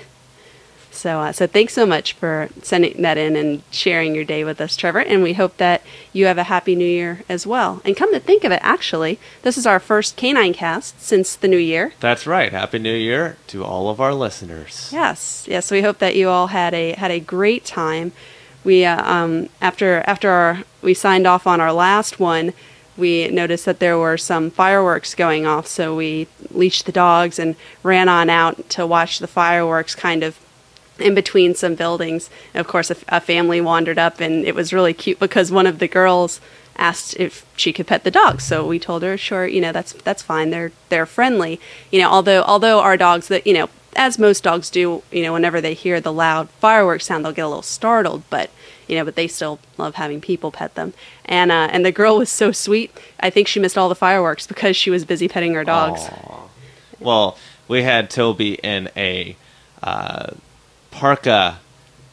So, 0.97 1.21
uh, 1.21 1.33
so 1.33 1.47
thanks 1.47 1.75
so 1.75 1.85
much 1.85 2.15
for 2.15 2.49
sending 2.63 3.03
that 3.03 3.19
in 3.19 3.37
and 3.37 3.63
sharing 3.71 4.15
your 4.15 4.25
day 4.25 4.45
with 4.45 4.61
us, 4.61 4.77
Trevor. 4.77 5.01
And 5.01 5.23
we 5.23 5.35
hope 5.35 5.59
that 5.59 5.83
you 6.13 6.25
have 6.27 6.39
a 6.39 6.45
happy 6.45 6.75
new 6.75 6.87
year 6.87 7.23
as 7.29 7.47
well. 7.47 7.83
And 7.85 7.97
come 7.97 8.13
to 8.15 8.21
think 8.21 8.45
of 8.45 8.53
it, 8.53 8.61
actually, 8.63 9.19
this 9.43 9.59
is 9.59 9.67
our 9.67 9.79
first 9.79 10.17
canine 10.17 10.55
cast 10.55 11.01
since 11.03 11.37
the 11.37 11.49
new 11.49 11.59
year. 11.59 11.93
That's 12.01 12.27
right. 12.27 12.51
Happy 12.51 12.79
New 12.79 12.95
Year 12.95 13.37
to 13.49 13.63
all 13.63 13.91
of 13.91 14.01
our 14.01 14.15
listeners. 14.15 14.89
Yes, 14.93 15.45
yes. 15.47 15.71
We 15.71 15.83
hope 15.83 15.99
that 15.99 16.17
you 16.17 16.31
all 16.31 16.49
had 16.49 16.73
a 16.73 16.93
had 16.93 17.11
a 17.11 17.21
great 17.21 17.65
time. 17.65 18.13
We 18.67 18.85
uh, 18.85 19.03
um, 19.11 19.49
after 19.61 20.03
after 20.07 20.29
our, 20.29 20.59
we 20.83 20.93
signed 20.93 21.27
off 21.27 21.47
on 21.47 21.61
our 21.61 21.73
last 21.73 22.21
one 22.21 22.53
we 22.97 23.29
noticed 23.29 23.65
that 23.67 23.79
there 23.79 23.99
were 23.99 24.17
some 24.17 24.51
fireworks 24.51 25.15
going 25.15 25.47
off, 25.47 25.67
so 25.67 25.95
we 25.95 26.29
leashed 26.51 26.87
the 26.87 26.93
dogs 26.93 27.39
and 27.39 27.57
ran 27.83 28.09
on 28.09 28.31
out 28.31 28.69
to 28.71 28.87
watch 28.87 29.19
the 29.19 29.27
fireworks 29.27 29.95
kind 29.95 30.23
of 30.23 30.39
in 30.99 31.15
between 31.15 31.55
some 31.55 31.75
buildings. 31.75 32.31
And 32.55 32.61
of 32.61 32.67
course, 32.67 32.91
a, 32.91 32.97
a, 33.09 33.21
family 33.21 33.61
wandered 33.61 33.99
up, 33.99 34.21
and 34.21 34.45
it 34.47 34.55
was 34.55 34.73
really 34.73 34.95
cute 34.95 35.19
because 35.19 35.53
one 35.53 35.67
of 35.67 35.79
the 35.79 35.89
girls 35.89 36.41
asked 36.79 37.17
if 37.19 37.45
she 37.57 37.73
could 37.73 37.87
pet 37.87 38.05
the 38.05 38.11
dogs. 38.11 38.45
So 38.45 38.67
we 38.67 38.79
told 38.79 39.03
her, 39.03 39.19
sure, 39.19 39.47
you 39.47 39.61
know, 39.61 39.73
that's 39.73 39.93
that's 39.93 40.23
fine. 40.23 40.51
They're 40.51 40.73
they're 40.89 41.07
friendly. 41.07 41.61
You 41.91 42.01
know, 42.01 42.11
although 42.11 42.43
although 42.45 42.81
our 42.81 42.97
dogs 42.97 43.29
that 43.29 43.47
you 43.47 43.53
know, 43.53 43.69
as 43.97 44.19
most 44.19 44.45
dogs 44.45 44.71
do, 44.71 45.03
you 45.11 45.23
know, 45.23 45.33
whenever 45.33 45.61
they 45.61 45.75
hear 45.75 46.01
the 46.01 46.13
loud 46.13 46.49
fireworks 46.51 47.07
sound, 47.07 47.25
they'll 47.25 47.33
get 47.33 47.45
a 47.45 47.49
little 47.49 47.63
startled, 47.63 48.23
but. 48.31 48.51
You 48.89 48.95
know, 48.95 49.05
but 49.05 49.17
they 49.17 49.27
still 49.27 49.59
love 49.79 49.97
having 49.97 50.21
people 50.21 50.53
pet 50.53 50.77
them, 50.77 50.95
and 51.25 51.51
uh, 51.51 51.67
and 51.73 51.85
the 51.85 51.91
girl 51.91 52.19
was 52.19 52.31
so 52.31 52.53
sweet. 52.53 52.93
I 53.19 53.31
think 53.31 53.49
she 53.49 53.59
missed 53.59 53.77
all 53.77 53.89
the 53.89 53.97
fireworks 53.97 54.47
because 54.47 54.77
she 54.77 54.91
was 54.91 55.05
busy 55.05 55.27
petting 55.27 55.55
her 55.55 55.65
dogs. 55.65 56.03
Aww. 56.03 56.49
Well, 57.01 57.37
we 57.67 57.83
had 57.83 58.11
Toby 58.11 58.55
in 58.55 58.89
a 58.97 59.35
uh, 59.83 60.35
parka, 60.93 61.59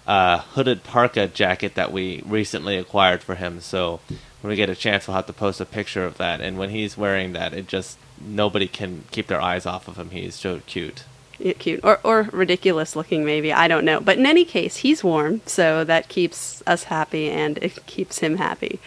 uh, 0.08 0.40
hooded 0.40 0.84
parka 0.84 1.28
jacket 1.28 1.76
that 1.76 1.92
we 1.92 2.24
recently 2.26 2.78
acquired 2.78 3.22
for 3.22 3.36
him. 3.36 3.62
So 3.62 4.00
when 4.42 4.50
we 4.50 4.56
get 4.56 4.70
a 4.70 4.76
chance, 4.76 5.08
we'll 5.08 5.16
have 5.16 5.28
to 5.28 5.34
post 5.34 5.62
a 5.62 5.66
picture 5.66 6.06
of 6.06 6.18
that. 6.18 6.42
And 6.42 6.58
when 6.58 6.72
he's 6.72 6.98
wearing 6.98 7.34
that, 7.34 7.54
it 7.54 7.68
just 7.68 8.00
nobody 8.20 8.68
can 8.68 9.04
keep 9.12 9.28
their 9.28 9.42
eyes 9.42 9.68
off 9.68 9.88
of 9.88 9.98
him. 9.98 10.10
He's 10.10 10.34
so 10.34 10.62
cute. 10.66 11.04
Yeah, 11.44 11.54
cute 11.54 11.82
or 11.84 12.00
or 12.06 12.30
ridiculous 12.32 12.96
looking, 12.96 13.26
maybe 13.26 13.52
I 13.52 13.68
don't 13.68 13.84
know. 13.84 14.00
But 14.00 14.18
in 14.18 14.26
any 14.26 14.46
case, 14.46 14.78
he's 14.78 15.04
warm, 15.04 15.42
so 15.46 15.84
that 15.84 16.08
keeps 16.08 16.64
us 16.66 16.84
happy 16.86 17.30
and 17.30 17.58
it 17.58 17.86
keeps 17.86 18.20
him 18.20 18.38
happy. 18.38 18.80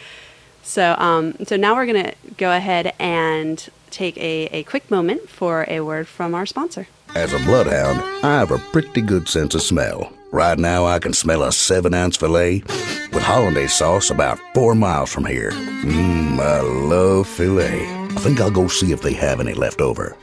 So 0.63 0.95
um, 0.97 1.35
so 1.45 1.57
now 1.57 1.75
we're 1.75 1.85
gonna 1.85 2.15
go 2.39 2.51
ahead 2.57 2.95
and 2.99 3.69
take 3.91 4.17
a, 4.17 4.47
a 4.47 4.63
quick 4.63 4.91
moment 4.91 5.29
for 5.29 5.67
a 5.69 5.81
word 5.81 6.09
from 6.09 6.35
our 6.35 6.47
sponsor. 6.47 6.89
As 7.15 7.35
a 7.35 7.39
bloodhound, 7.41 8.01
I 8.25 8.39
have 8.39 8.51
a 8.51 8.59
pretty 8.73 9.03
good 9.03 9.29
sense 9.29 9.55
of 9.55 9.61
smell. 9.61 10.11
Right 10.33 10.59
now, 10.59 10.87
I 10.87 10.99
can 10.99 11.13
smell 11.13 11.43
a 11.43 11.53
seven 11.53 11.93
ounce 11.93 12.17
filet 12.17 12.63
with 13.13 13.23
hollandaise 13.23 13.75
sauce 13.75 14.11
about 14.11 14.39
four 14.55 14.75
miles 14.75 15.13
from 15.13 15.27
here. 15.27 15.51
Mmm, 15.51 16.41
I 16.41 16.61
love 16.63 17.29
filet. 17.29 17.87
I 17.87 18.19
think 18.21 18.41
I'll 18.41 18.51
go 18.51 18.67
see 18.67 18.93
if 18.93 19.03
they 19.03 19.13
have 19.13 19.41
any 19.41 19.53
left 19.53 19.83
over. 19.83 20.17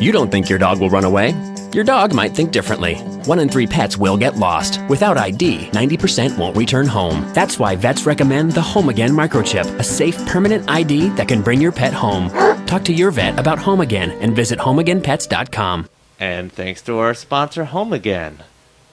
You 0.00 0.10
don't 0.10 0.30
think 0.30 0.48
your 0.50 0.58
dog 0.58 0.80
will 0.80 0.90
run 0.90 1.04
away? 1.04 1.32
Your 1.72 1.84
dog 1.84 2.12
might 2.12 2.32
think 2.34 2.52
differently. 2.52 2.96
One 3.24 3.38
in 3.38 3.48
three 3.48 3.66
pets 3.66 3.96
will 3.96 4.18
get 4.18 4.36
lost. 4.36 4.78
Without 4.90 5.16
ID, 5.16 5.70
90% 5.72 6.36
won't 6.36 6.54
return 6.54 6.86
home. 6.86 7.26
That's 7.32 7.58
why 7.58 7.76
vets 7.76 8.04
recommend 8.04 8.52
the 8.52 8.60
Home 8.60 8.90
Again 8.90 9.12
microchip, 9.12 9.64
a 9.78 9.82
safe, 9.82 10.18
permanent 10.26 10.68
ID 10.68 11.08
that 11.16 11.28
can 11.28 11.40
bring 11.40 11.62
your 11.62 11.72
pet 11.72 11.94
home. 11.94 12.28
Talk 12.66 12.84
to 12.84 12.92
your 12.92 13.10
vet 13.10 13.38
about 13.38 13.58
Home 13.60 13.80
Again 13.80 14.10
and 14.20 14.36
visit 14.36 14.58
homeagainpets.com. 14.58 15.88
And 16.20 16.52
thanks 16.52 16.82
to 16.82 16.98
our 16.98 17.14
sponsor, 17.14 17.64
Home 17.64 17.94
Again. 17.94 18.44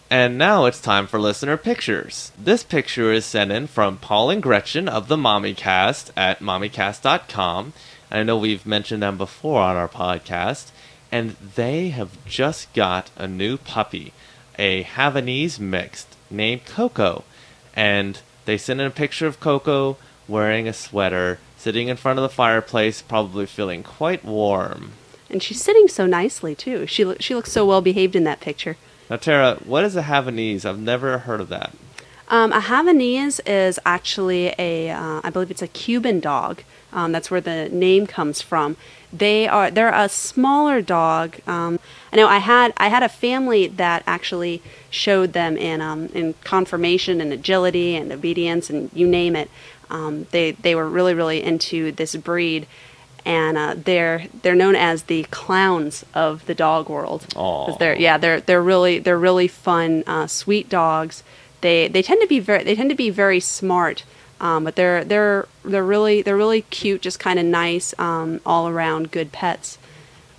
And 0.10 0.38
now 0.38 0.64
it's 0.64 0.80
time 0.80 1.06
for 1.06 1.20
listener 1.20 1.58
pictures. 1.58 2.32
This 2.42 2.64
picture 2.64 3.12
is 3.12 3.26
sent 3.26 3.52
in 3.52 3.68
from 3.68 3.98
Paul 3.98 4.30
and 4.30 4.42
Gretchen 4.42 4.88
of 4.88 5.10
the 5.10 5.18
Mommycast 5.18 6.12
at 6.16 6.40
mommycast.com. 6.40 7.74
I 8.10 8.24
know 8.24 8.38
we've 8.38 8.66
mentioned 8.66 9.04
them 9.04 9.18
before 9.18 9.62
on 9.62 9.76
our 9.76 9.90
podcast 9.90 10.72
and 11.12 11.32
they 11.56 11.90
have 11.90 12.24
just 12.26 12.72
got 12.74 13.10
a 13.16 13.28
new 13.28 13.58
puppy, 13.58 14.14
a 14.58 14.84
Havanese 14.84 15.60
mixed 15.60 16.16
named 16.30 16.66
Coco. 16.66 17.24
And 17.76 18.20
they 18.46 18.58
sent 18.58 18.80
in 18.80 18.88
a 18.88 18.92
picture 18.92 19.28
of 19.28 19.40
Coco 19.40 19.98
wearing 20.28 20.68
a 20.68 20.74
sweater, 20.74 21.40
sitting 21.58 21.88
in 21.88 21.98
front 21.98 22.20
of 22.20 22.24
the 22.24 22.30
fireplace, 22.30 23.02
probably 23.02 23.46
feeling 23.46 23.84
quite 23.84 24.24
warm. 24.24 24.94
And 25.30 25.42
she's 25.42 25.62
sitting 25.62 25.88
so 25.88 26.06
nicely 26.06 26.56
too. 26.56 26.88
She 26.88 27.06
lo- 27.06 27.16
she 27.20 27.36
looks 27.36 27.52
so 27.52 27.66
well 27.66 27.82
behaved 27.82 28.16
in 28.16 28.24
that 28.24 28.40
picture. 28.40 28.78
Now, 29.10 29.18
Tara, 29.18 29.56
what 29.66 29.84
is 29.84 29.96
a 29.96 30.04
Havanese? 30.04 30.66
I've 30.66 30.80
never 30.80 31.20
heard 31.20 31.42
of 31.42 31.50
that. 31.50 31.72
Um, 32.30 32.54
a 32.54 32.60
Havanese 32.60 33.40
is 33.46 33.80
actually 33.86 34.54
a, 34.60 34.92
uh, 34.92 35.22
I 35.24 35.30
believe 35.32 35.50
it's 35.50 35.64
a 35.64 35.68
Cuban 35.68 36.20
dog. 36.20 36.62
Um, 36.94 37.12
that's 37.12 37.30
where 37.32 37.42
the 37.42 37.70
name 37.70 38.08
comes 38.08 38.42
from. 38.42 38.78
They 39.12 39.48
are 39.48 39.72
they're 39.72 39.94
a 39.94 40.10
smaller 40.10 40.82
dog. 40.82 41.38
Um, 41.48 41.80
I 42.14 42.16
know 42.16 42.28
I 42.28 42.38
had 42.38 42.74
I 42.78 42.90
had 42.90 43.04
a 43.04 43.10
family 43.10 43.68
that 43.68 44.04
actually 44.06 44.62
showed 44.90 45.34
them 45.34 45.58
in 45.58 45.82
um, 45.82 46.08
in 46.08 46.36
conformation 46.44 47.22
and 47.22 47.34
agility 47.34 47.96
and 47.96 48.12
obedience 48.12 48.70
and 48.70 48.90
you 48.94 49.08
name 49.08 49.36
it. 49.36 49.50
Um, 49.90 50.28
they 50.32 50.52
they 50.52 50.76
were 50.76 50.88
really 50.88 51.16
really 51.16 51.44
into 51.44 51.92
this 51.92 52.16
breed, 52.16 52.68
and 53.26 53.58
uh, 53.58 53.76
they're 53.78 54.28
they're 54.44 54.56
known 54.56 54.76
as 54.76 55.04
the 55.04 55.24
clowns 55.26 56.06
of 56.14 56.46
the 56.46 56.56
dog 56.56 56.88
world. 56.90 57.26
Oh, 57.36 57.76
they're 57.78 57.98
yeah 57.98 58.18
they're 58.20 58.42
they're 58.42 58.62
really 58.62 59.00
they're 59.00 59.18
really 59.18 59.48
fun, 59.48 60.04
uh, 60.06 60.28
sweet 60.28 60.70
dogs. 60.70 61.24
They 61.62 61.88
they 61.88 62.02
tend 62.02 62.22
to 62.22 62.28
be 62.28 62.40
very 62.40 62.64
they 62.64 62.76
tend 62.76 62.90
to 62.90 62.96
be 62.96 63.10
very 63.10 63.40
smart. 63.40 64.04
Um, 64.42 64.64
but 64.64 64.76
they're 64.76 65.04
they're 65.04 65.48
they're 65.66 65.84
really 65.84 66.22
they're 66.22 66.38
really 66.38 66.62
cute, 66.62 67.02
just 67.02 67.20
kind 67.20 67.40
of 67.40 67.46
nice, 67.46 67.94
um, 68.00 68.40
all 68.46 68.70
around 68.70 69.12
good 69.12 69.32
pets. 69.32 69.78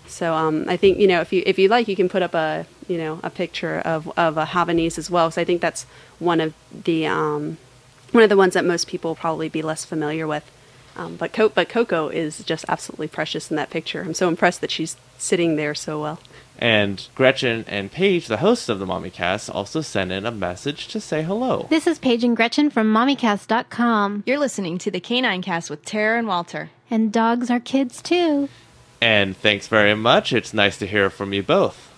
So 0.07 0.35
um, 0.35 0.65
I 0.69 0.77
think 0.77 0.99
you 0.99 1.07
know 1.07 1.21
if 1.21 1.33
you 1.33 1.43
if 1.47 1.59
you 1.59 1.69
like, 1.69 1.87
you 1.87 1.97
can 1.97 2.09
put 2.09 2.23
up 2.23 2.35
a 2.35 2.67
you 2.89 2.97
know 2.97 3.21
a 3.23 3.31
picture 3.31 3.79
of 3.81 4.11
of 4.19 4.37
a 4.37 4.47
Havanese 4.47 4.99
as 4.99 5.11
well, 5.11 5.31
So 5.31 5.41
I 5.41 5.45
think 5.45 5.61
that's 5.61 5.85
one 6.19 6.41
of 6.41 6.55
the 6.73 7.07
um, 7.07 7.59
one 8.12 8.23
of 8.23 8.31
the 8.31 8.37
ones 8.37 8.55
that 8.55 8.65
most 8.65 8.87
people 8.87 9.11
will 9.11 9.17
probably 9.17 9.49
be 9.49 9.62
less 9.62 9.85
familiar 9.85 10.27
with. 10.27 10.50
Um, 10.97 11.17
but 11.17 11.33
Co- 11.33 11.50
but 11.50 11.69
Coco 11.69 12.09
is 12.09 12.43
just 12.45 12.65
absolutely 12.69 13.09
precious 13.09 13.50
in 13.50 13.57
that 13.57 13.71
picture. 13.71 14.03
I'm 14.03 14.15
so 14.15 14.29
impressed 14.29 14.61
that 14.62 14.71
she's 14.71 14.97
sitting 15.19 15.57
there 15.57 15.75
so 15.75 16.00
well. 16.00 16.19
And 16.61 17.09
Gretchen 17.14 17.64
and 17.67 17.90
Paige, 17.90 18.26
the 18.26 18.37
hosts 18.37 18.69
of 18.69 18.79
the 18.79 18.87
MommyCast, 18.87 19.52
also 19.52 19.81
sent 19.81 20.12
in 20.12 20.26
a 20.26 20.31
message 20.31 20.88
to 20.88 21.00
say 21.00 21.23
hello. 21.23 21.67
This 21.71 21.87
is 21.87 21.99
Paige 21.99 22.23
and 22.23 22.37
Gretchen 22.37 22.69
from 22.69 22.93
MommyCast.com. 22.93 24.25
You're 24.26 24.38
listening 24.38 24.76
to 24.79 24.90
the 24.90 25.00
Canine 25.00 25.40
Cast 25.40 25.71
with 25.71 25.87
Tara 25.87 26.19
and 26.19 26.29
Walter. 26.29 26.69
And 26.90 27.11
dogs 27.11 27.50
are 27.50 27.61
kids 27.61 28.02
too. 28.02 28.50
And 29.00 29.35
thanks 29.35 29.69
very 29.69 29.95
much. 29.95 30.35
It's 30.35 30.52
nice 30.52 30.76
to 30.79 30.87
hear 30.87 31.09
from 31.09 31.33
you 31.33 31.43
both. 31.43 31.90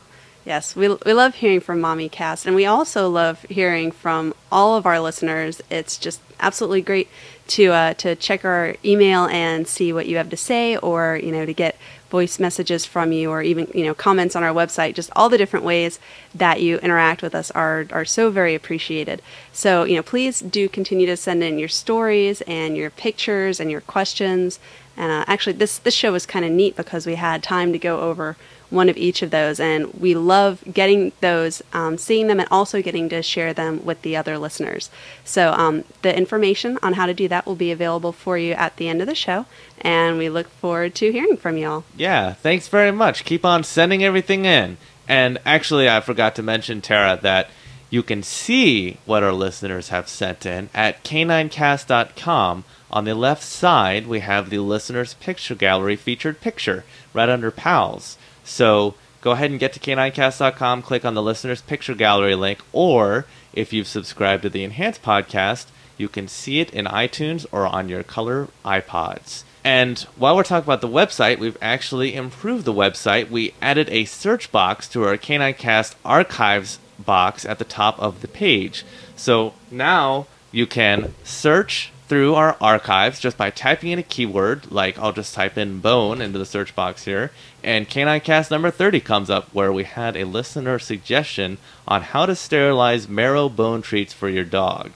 Yes, 0.44 0.74
we, 0.74 0.88
we 0.88 1.12
love 1.12 1.36
hearing 1.36 1.60
from 1.60 1.80
Mommy 1.80 2.08
Cast, 2.08 2.46
and 2.46 2.56
we 2.56 2.66
also 2.66 3.08
love 3.08 3.42
hearing 3.42 3.92
from 3.92 4.34
all 4.50 4.76
of 4.76 4.86
our 4.86 4.98
listeners. 4.98 5.62
It's 5.70 5.96
just 5.96 6.20
absolutely 6.40 6.82
great 6.82 7.08
to 7.48 7.66
uh, 7.70 7.94
to 7.94 8.16
check 8.16 8.44
our 8.44 8.74
email 8.84 9.26
and 9.26 9.68
see 9.68 9.92
what 9.92 10.06
you 10.06 10.16
have 10.16 10.30
to 10.30 10.36
say, 10.36 10.76
or 10.76 11.20
you 11.22 11.30
know, 11.30 11.46
to 11.46 11.54
get 11.54 11.71
voice 12.12 12.38
messages 12.38 12.84
from 12.84 13.10
you, 13.10 13.30
or 13.30 13.42
even 13.42 13.66
you 13.74 13.84
know, 13.84 13.94
comments 13.94 14.36
on 14.36 14.44
our 14.44 14.54
website. 14.54 14.94
Just 14.94 15.10
all 15.16 15.28
the 15.30 15.38
different 15.38 15.64
ways 15.64 15.98
that 16.34 16.60
you 16.60 16.78
interact 16.78 17.22
with 17.22 17.34
us 17.34 17.50
are 17.52 17.86
are 17.90 18.04
so 18.04 18.30
very 18.30 18.54
appreciated. 18.54 19.22
So 19.52 19.84
you 19.84 19.96
know, 19.96 20.02
please 20.02 20.38
do 20.40 20.68
continue 20.68 21.06
to 21.06 21.16
send 21.16 21.42
in 21.42 21.58
your 21.58 21.72
stories 21.84 22.42
and 22.42 22.76
your 22.76 22.90
pictures 22.90 23.58
and 23.58 23.70
your 23.70 23.80
questions. 23.80 24.60
And 24.96 25.10
uh, 25.10 25.24
actually, 25.26 25.54
this 25.54 25.78
this 25.78 25.94
show 25.94 26.12
was 26.12 26.26
kind 26.26 26.44
of 26.44 26.52
neat 26.52 26.76
because 26.76 27.06
we 27.06 27.16
had 27.16 27.42
time 27.42 27.72
to 27.72 27.78
go 27.78 28.00
over 28.00 28.36
one 28.72 28.88
of 28.88 28.96
each 28.96 29.22
of 29.22 29.30
those. 29.30 29.60
And 29.60 29.92
we 29.94 30.14
love 30.14 30.64
getting 30.72 31.12
those, 31.20 31.62
um, 31.72 31.98
seeing 31.98 32.26
them, 32.26 32.40
and 32.40 32.48
also 32.50 32.82
getting 32.82 33.08
to 33.10 33.22
share 33.22 33.52
them 33.52 33.84
with 33.84 34.02
the 34.02 34.16
other 34.16 34.38
listeners. 34.38 34.90
So 35.24 35.52
um, 35.52 35.84
the 36.02 36.16
information 36.16 36.78
on 36.82 36.94
how 36.94 37.06
to 37.06 37.14
do 37.14 37.28
that 37.28 37.46
will 37.46 37.54
be 37.54 37.70
available 37.70 38.12
for 38.12 38.38
you 38.38 38.52
at 38.54 38.76
the 38.76 38.88
end 38.88 39.00
of 39.00 39.06
the 39.06 39.14
show. 39.14 39.46
And 39.80 40.18
we 40.18 40.28
look 40.28 40.48
forward 40.48 40.94
to 40.96 41.12
hearing 41.12 41.36
from 41.36 41.56
you 41.56 41.68
all. 41.68 41.84
Yeah, 41.96 42.32
thanks 42.32 42.68
very 42.68 42.90
much. 42.92 43.24
Keep 43.24 43.44
on 43.44 43.62
sending 43.62 44.02
everything 44.02 44.44
in. 44.44 44.78
And 45.06 45.38
actually, 45.44 45.88
I 45.88 46.00
forgot 46.00 46.34
to 46.36 46.42
mention, 46.42 46.80
Tara, 46.80 47.18
that 47.22 47.50
you 47.90 48.02
can 48.02 48.22
see 48.22 48.96
what 49.04 49.22
our 49.22 49.34
listeners 49.34 49.90
have 49.90 50.08
sent 50.08 50.46
in 50.46 50.70
at 50.72 51.04
caninecast.com. 51.04 52.64
On 52.90 53.04
the 53.04 53.14
left 53.14 53.42
side, 53.42 54.06
we 54.06 54.20
have 54.20 54.48
the 54.48 54.58
listeners' 54.60 55.14
picture 55.14 55.54
gallery 55.54 55.96
featured 55.96 56.40
picture 56.40 56.84
right 57.12 57.28
under 57.28 57.50
pals. 57.50 58.16
So 58.52 58.94
go 59.22 59.30
ahead 59.30 59.50
and 59.50 59.58
get 59.58 59.72
to 59.72 59.80
caninecast.com, 59.80 60.82
click 60.82 61.04
on 61.06 61.14
the 61.14 61.22
listeners' 61.22 61.62
picture 61.62 61.94
gallery 61.94 62.34
link, 62.34 62.60
or 62.72 63.24
if 63.54 63.72
you've 63.72 63.86
subscribed 63.86 64.42
to 64.42 64.50
the 64.50 64.62
Enhanced 64.62 65.02
podcast, 65.02 65.66
you 65.96 66.08
can 66.08 66.28
see 66.28 66.60
it 66.60 66.72
in 66.72 66.84
iTunes 66.84 67.46
or 67.50 67.66
on 67.66 67.88
your 67.88 68.02
color 68.02 68.48
iPods. 68.64 69.44
And 69.64 70.00
while 70.16 70.36
we're 70.36 70.42
talking 70.42 70.66
about 70.66 70.80
the 70.80 70.88
website, 70.88 71.38
we've 71.38 71.56
actually 71.62 72.14
improved 72.14 72.64
the 72.64 72.74
website. 72.74 73.30
We 73.30 73.54
added 73.62 73.88
a 73.88 74.04
search 74.04 74.52
box 74.52 74.86
to 74.88 75.04
our 75.04 75.16
Caninecast 75.16 75.94
archives 76.04 76.78
box 76.98 77.46
at 77.46 77.58
the 77.58 77.64
top 77.64 77.98
of 78.00 78.20
the 78.20 78.28
page. 78.28 78.84
So 79.16 79.54
now 79.70 80.26
you 80.50 80.66
can 80.66 81.14
search 81.24 81.90
through 82.12 82.34
our 82.34 82.58
archives 82.60 83.18
just 83.18 83.38
by 83.38 83.48
typing 83.48 83.90
in 83.90 83.98
a 83.98 84.02
keyword, 84.02 84.70
like 84.70 84.98
I'll 84.98 85.14
just 85.14 85.34
type 85.34 85.56
in 85.56 85.80
bone 85.80 86.20
into 86.20 86.38
the 86.38 86.44
search 86.44 86.74
box 86.74 87.06
here, 87.06 87.30
and 87.64 87.88
Canine 87.88 88.20
Cast 88.20 88.50
number 88.50 88.70
30 88.70 89.00
comes 89.00 89.30
up 89.30 89.48
where 89.54 89.72
we 89.72 89.84
had 89.84 90.14
a 90.14 90.26
listener 90.26 90.78
suggestion 90.78 91.56
on 91.88 92.02
how 92.02 92.26
to 92.26 92.36
sterilize 92.36 93.08
marrow 93.08 93.48
bone 93.48 93.80
treats 93.80 94.12
for 94.12 94.28
your 94.28 94.44
dog. 94.44 94.90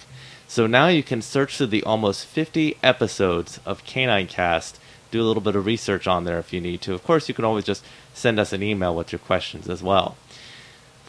So 0.46 0.66
now 0.66 0.88
you 0.88 1.02
can 1.02 1.22
search 1.22 1.56
through 1.56 1.68
the 1.68 1.84
almost 1.84 2.26
50 2.26 2.76
episodes 2.82 3.60
of 3.64 3.86
Canine 3.86 4.26
Cast, 4.26 4.78
do 5.10 5.22
a 5.22 5.24
little 5.24 5.42
bit 5.42 5.56
of 5.56 5.64
research 5.64 6.06
on 6.06 6.24
there 6.24 6.38
if 6.38 6.52
you 6.52 6.60
need 6.60 6.82
to. 6.82 6.92
Of 6.92 7.02
course, 7.02 7.30
you 7.30 7.34
can 7.34 7.46
always 7.46 7.64
just 7.64 7.82
send 8.12 8.38
us 8.38 8.52
an 8.52 8.62
email 8.62 8.94
with 8.94 9.10
your 9.10 9.20
questions 9.20 9.70
as 9.70 9.82
well. 9.82 10.18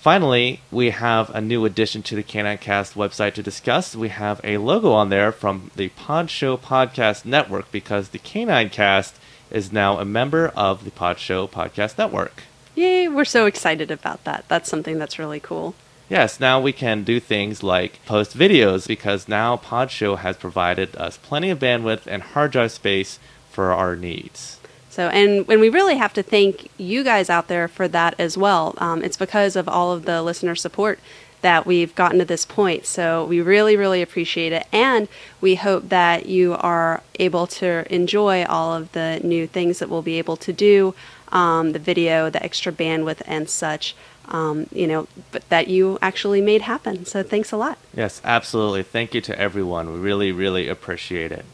Finally, 0.08 0.62
we 0.72 0.92
have 0.92 1.30
a 1.32 1.42
new 1.42 1.66
addition 1.66 2.02
to 2.02 2.16
the 2.16 2.24
Canine 2.24 2.58
Cast 2.58 2.94
website 2.94 3.34
to 3.34 3.44
discuss. 3.44 3.94
We 3.94 4.08
have 4.08 4.40
a 4.42 4.56
logo 4.56 4.94
on 4.94 5.10
there 5.10 5.34
from 5.34 5.70
the 5.76 5.90
Pod 5.90 6.30
Show 6.30 6.56
Podcast 6.56 7.26
Network 7.26 7.70
because 7.74 8.08
the 8.08 8.18
Canine 8.18 8.70
Cast 8.70 9.20
is 9.52 9.74
now 9.74 10.00
a 10.00 10.06
member 10.06 10.48
of 10.56 10.86
the 10.86 10.92
Pod 10.92 11.20
Show 11.20 11.46
Podcast 11.46 11.98
Network. 11.98 12.44
Yay, 12.74 13.10
we're 13.10 13.26
so 13.26 13.48
excited 13.48 13.92
about 13.92 14.24
that. 14.24 14.46
That's 14.48 14.70
something 14.70 14.98
that's 14.98 15.20
really 15.20 15.42
cool. 15.42 15.76
Yes, 16.08 16.40
now 16.40 16.62
we 16.62 16.72
can 16.72 17.04
do 17.04 17.20
things 17.20 17.62
like 17.62 18.00
post 18.06 18.34
videos 18.34 18.88
because 18.88 19.28
now 19.28 19.58
Podshow 19.58 20.20
has 20.20 20.38
provided 20.38 20.96
us 20.96 21.18
plenty 21.18 21.50
of 21.50 21.60
bandwidth 21.60 22.08
and 22.08 22.24
hard 22.24 22.52
drive 22.52 22.72
space 22.72 23.20
for 23.52 23.74
our 23.74 23.98
needs. 23.98 24.57
So, 24.98 25.10
and, 25.10 25.48
and 25.48 25.62
we 25.62 25.70
really 25.70 25.98
have 25.98 26.12
to 26.14 26.24
thank 26.24 26.72
you 26.80 27.04
guys 27.04 27.30
out 27.30 27.50
there 27.50 27.68
for 27.68 27.88
that 27.88 28.16
as 28.18 28.36
well. 28.36 28.74
Um, 28.80 29.04
it's 29.04 29.16
because 29.16 29.56
of 29.56 29.70
all 29.70 29.92
of 29.92 30.06
the 30.06 30.24
listener 30.24 30.56
support 30.56 30.98
that 31.42 31.68
we've 31.68 31.94
gotten 31.94 32.18
to 32.18 32.26
this 32.26 32.46
point. 32.46 32.88
So 32.88 33.24
we 33.24 33.40
really, 33.40 33.78
really 33.78 34.02
appreciate 34.02 34.54
it. 34.54 34.66
And 34.72 35.08
we 35.40 35.54
hope 35.54 35.90
that 35.90 36.26
you 36.26 36.56
are 36.56 37.04
able 37.20 37.46
to 37.46 37.86
enjoy 37.94 38.44
all 38.46 38.74
of 38.74 38.92
the 38.94 39.22
new 39.24 39.46
things 39.46 39.78
that 39.78 39.88
we'll 39.88 40.02
be 40.02 40.18
able 40.18 40.36
to 40.38 40.52
do 40.52 40.96
um, 41.32 41.74
the 41.74 41.80
video, 41.80 42.32
the 42.32 42.42
extra 42.42 42.72
bandwidth, 42.72 43.22
and 43.28 43.48
such. 43.48 43.96
Um, 44.30 44.66
you 44.72 44.88
know, 44.88 45.08
but 45.32 45.48
that 45.50 45.68
you 45.68 46.00
actually 46.02 46.42
made 46.42 46.64
happen. 46.64 47.06
So 47.06 47.22
thanks 47.22 47.52
a 47.52 47.58
lot. 47.58 47.78
Yes, 47.96 48.20
absolutely. 48.24 48.82
Thank 48.82 49.14
you 49.14 49.22
to 49.22 49.40
everyone. 49.40 49.94
We 49.94 50.00
really, 50.00 50.32
really 50.32 50.68
appreciate 50.68 51.32
it. 51.32 51.46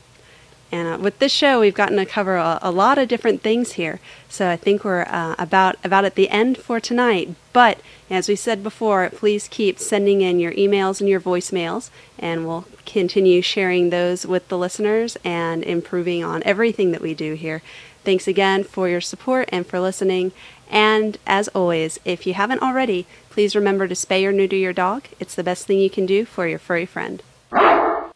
And 0.74 0.88
uh, 0.88 0.98
with 0.98 1.20
this 1.20 1.32
show, 1.32 1.60
we've 1.60 1.76
gotten 1.76 1.98
to 1.98 2.06
cover 2.06 2.36
a, 2.36 2.58
a, 2.64 2.72
lot 2.72 2.98
of 2.98 3.08
different 3.08 3.44
things 3.44 3.74
here. 3.74 4.00
So 4.28 4.50
I 4.50 4.56
think 4.56 4.84
we're 4.84 5.04
uh, 5.04 5.36
about 5.38 5.76
about 5.84 6.04
at 6.04 6.16
the 6.16 6.30
end 6.30 6.58
for 6.58 6.80
tonight. 6.80 7.36
But 7.54 7.80
as 8.10 8.28
we 8.28 8.36
said 8.36 8.64
before, 8.64 9.08
please 9.12 9.48
keep 9.48 9.78
sending 9.78 10.22
in 10.22 10.40
your 10.40 10.52
emails 10.54 11.00
and 11.00 11.08
your 11.08 11.22
voicemails, 11.22 11.92
and 12.18 12.48
we'll 12.48 12.66
continue 12.88 13.44
sharing 13.44 13.92
those 13.92 14.26
with 14.26 14.48
the 14.48 14.58
listeners 14.58 15.16
and 15.24 15.64
improving 15.64 16.24
on 16.24 16.42
everything 16.44 16.92
that 16.92 17.02
we 17.02 17.14
do 17.14 17.36
here. 17.36 17.62
Thanks 18.04 18.28
again 18.28 18.64
for 18.64 18.90
your 18.90 19.00
support 19.00 19.50
and 19.52 19.68
for 19.68 19.80
listening. 19.80 20.32
And 20.72 21.20
as 21.28 21.50
always, 21.50 22.00
if 22.04 22.26
you 22.26 22.34
haven't 22.34 22.64
already, 22.64 23.06
please 23.30 23.56
remember 23.56 23.88
to 23.88 23.94
spay 23.94 24.26
or 24.26 24.32
neuter 24.32 24.56
your 24.56 24.74
dog. 24.74 25.04
It's 25.20 25.36
the 25.36 25.44
best 25.44 25.68
thing 25.68 25.78
you 25.78 25.92
can 25.92 26.08
do 26.08 26.26
for 26.26 26.48
your 26.48 26.58
furry 26.58 26.88
friend. 26.88 27.22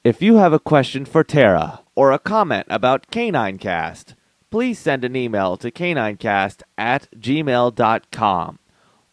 If 0.07 0.21
you 0.21 0.37
have 0.37 0.53
a 0.53 0.59
question 0.73 1.03
for 1.03 1.21
Tara 1.21 1.81
or 1.93 2.13
a 2.13 2.17
comment 2.17 2.67
about 2.69 3.11
Canine 3.11 3.57
Cast, 3.57 4.15
please 4.49 4.79
send 4.79 5.03
an 5.03 5.17
email 5.17 5.57
to 5.57 5.69
caninecast 5.69 6.61
at 6.77 7.09
gmail.com. 7.11 8.59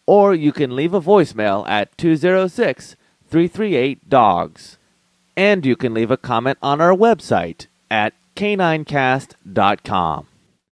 Or 0.06 0.34
you 0.36 0.52
can 0.52 0.76
leave 0.76 0.94
a 0.94 1.00
voicemail 1.00 1.68
at 1.68 1.98
206 1.98 2.94
338 3.28 4.08
DOGS. 4.08 4.78
And 5.36 5.66
you 5.66 5.74
can 5.74 5.94
leave 5.94 6.12
a 6.12 6.16
comment 6.16 6.58
on 6.62 6.80
our 6.80 6.94
website 6.94 7.66
at 7.90 8.14
caninecast.com. 8.36 10.28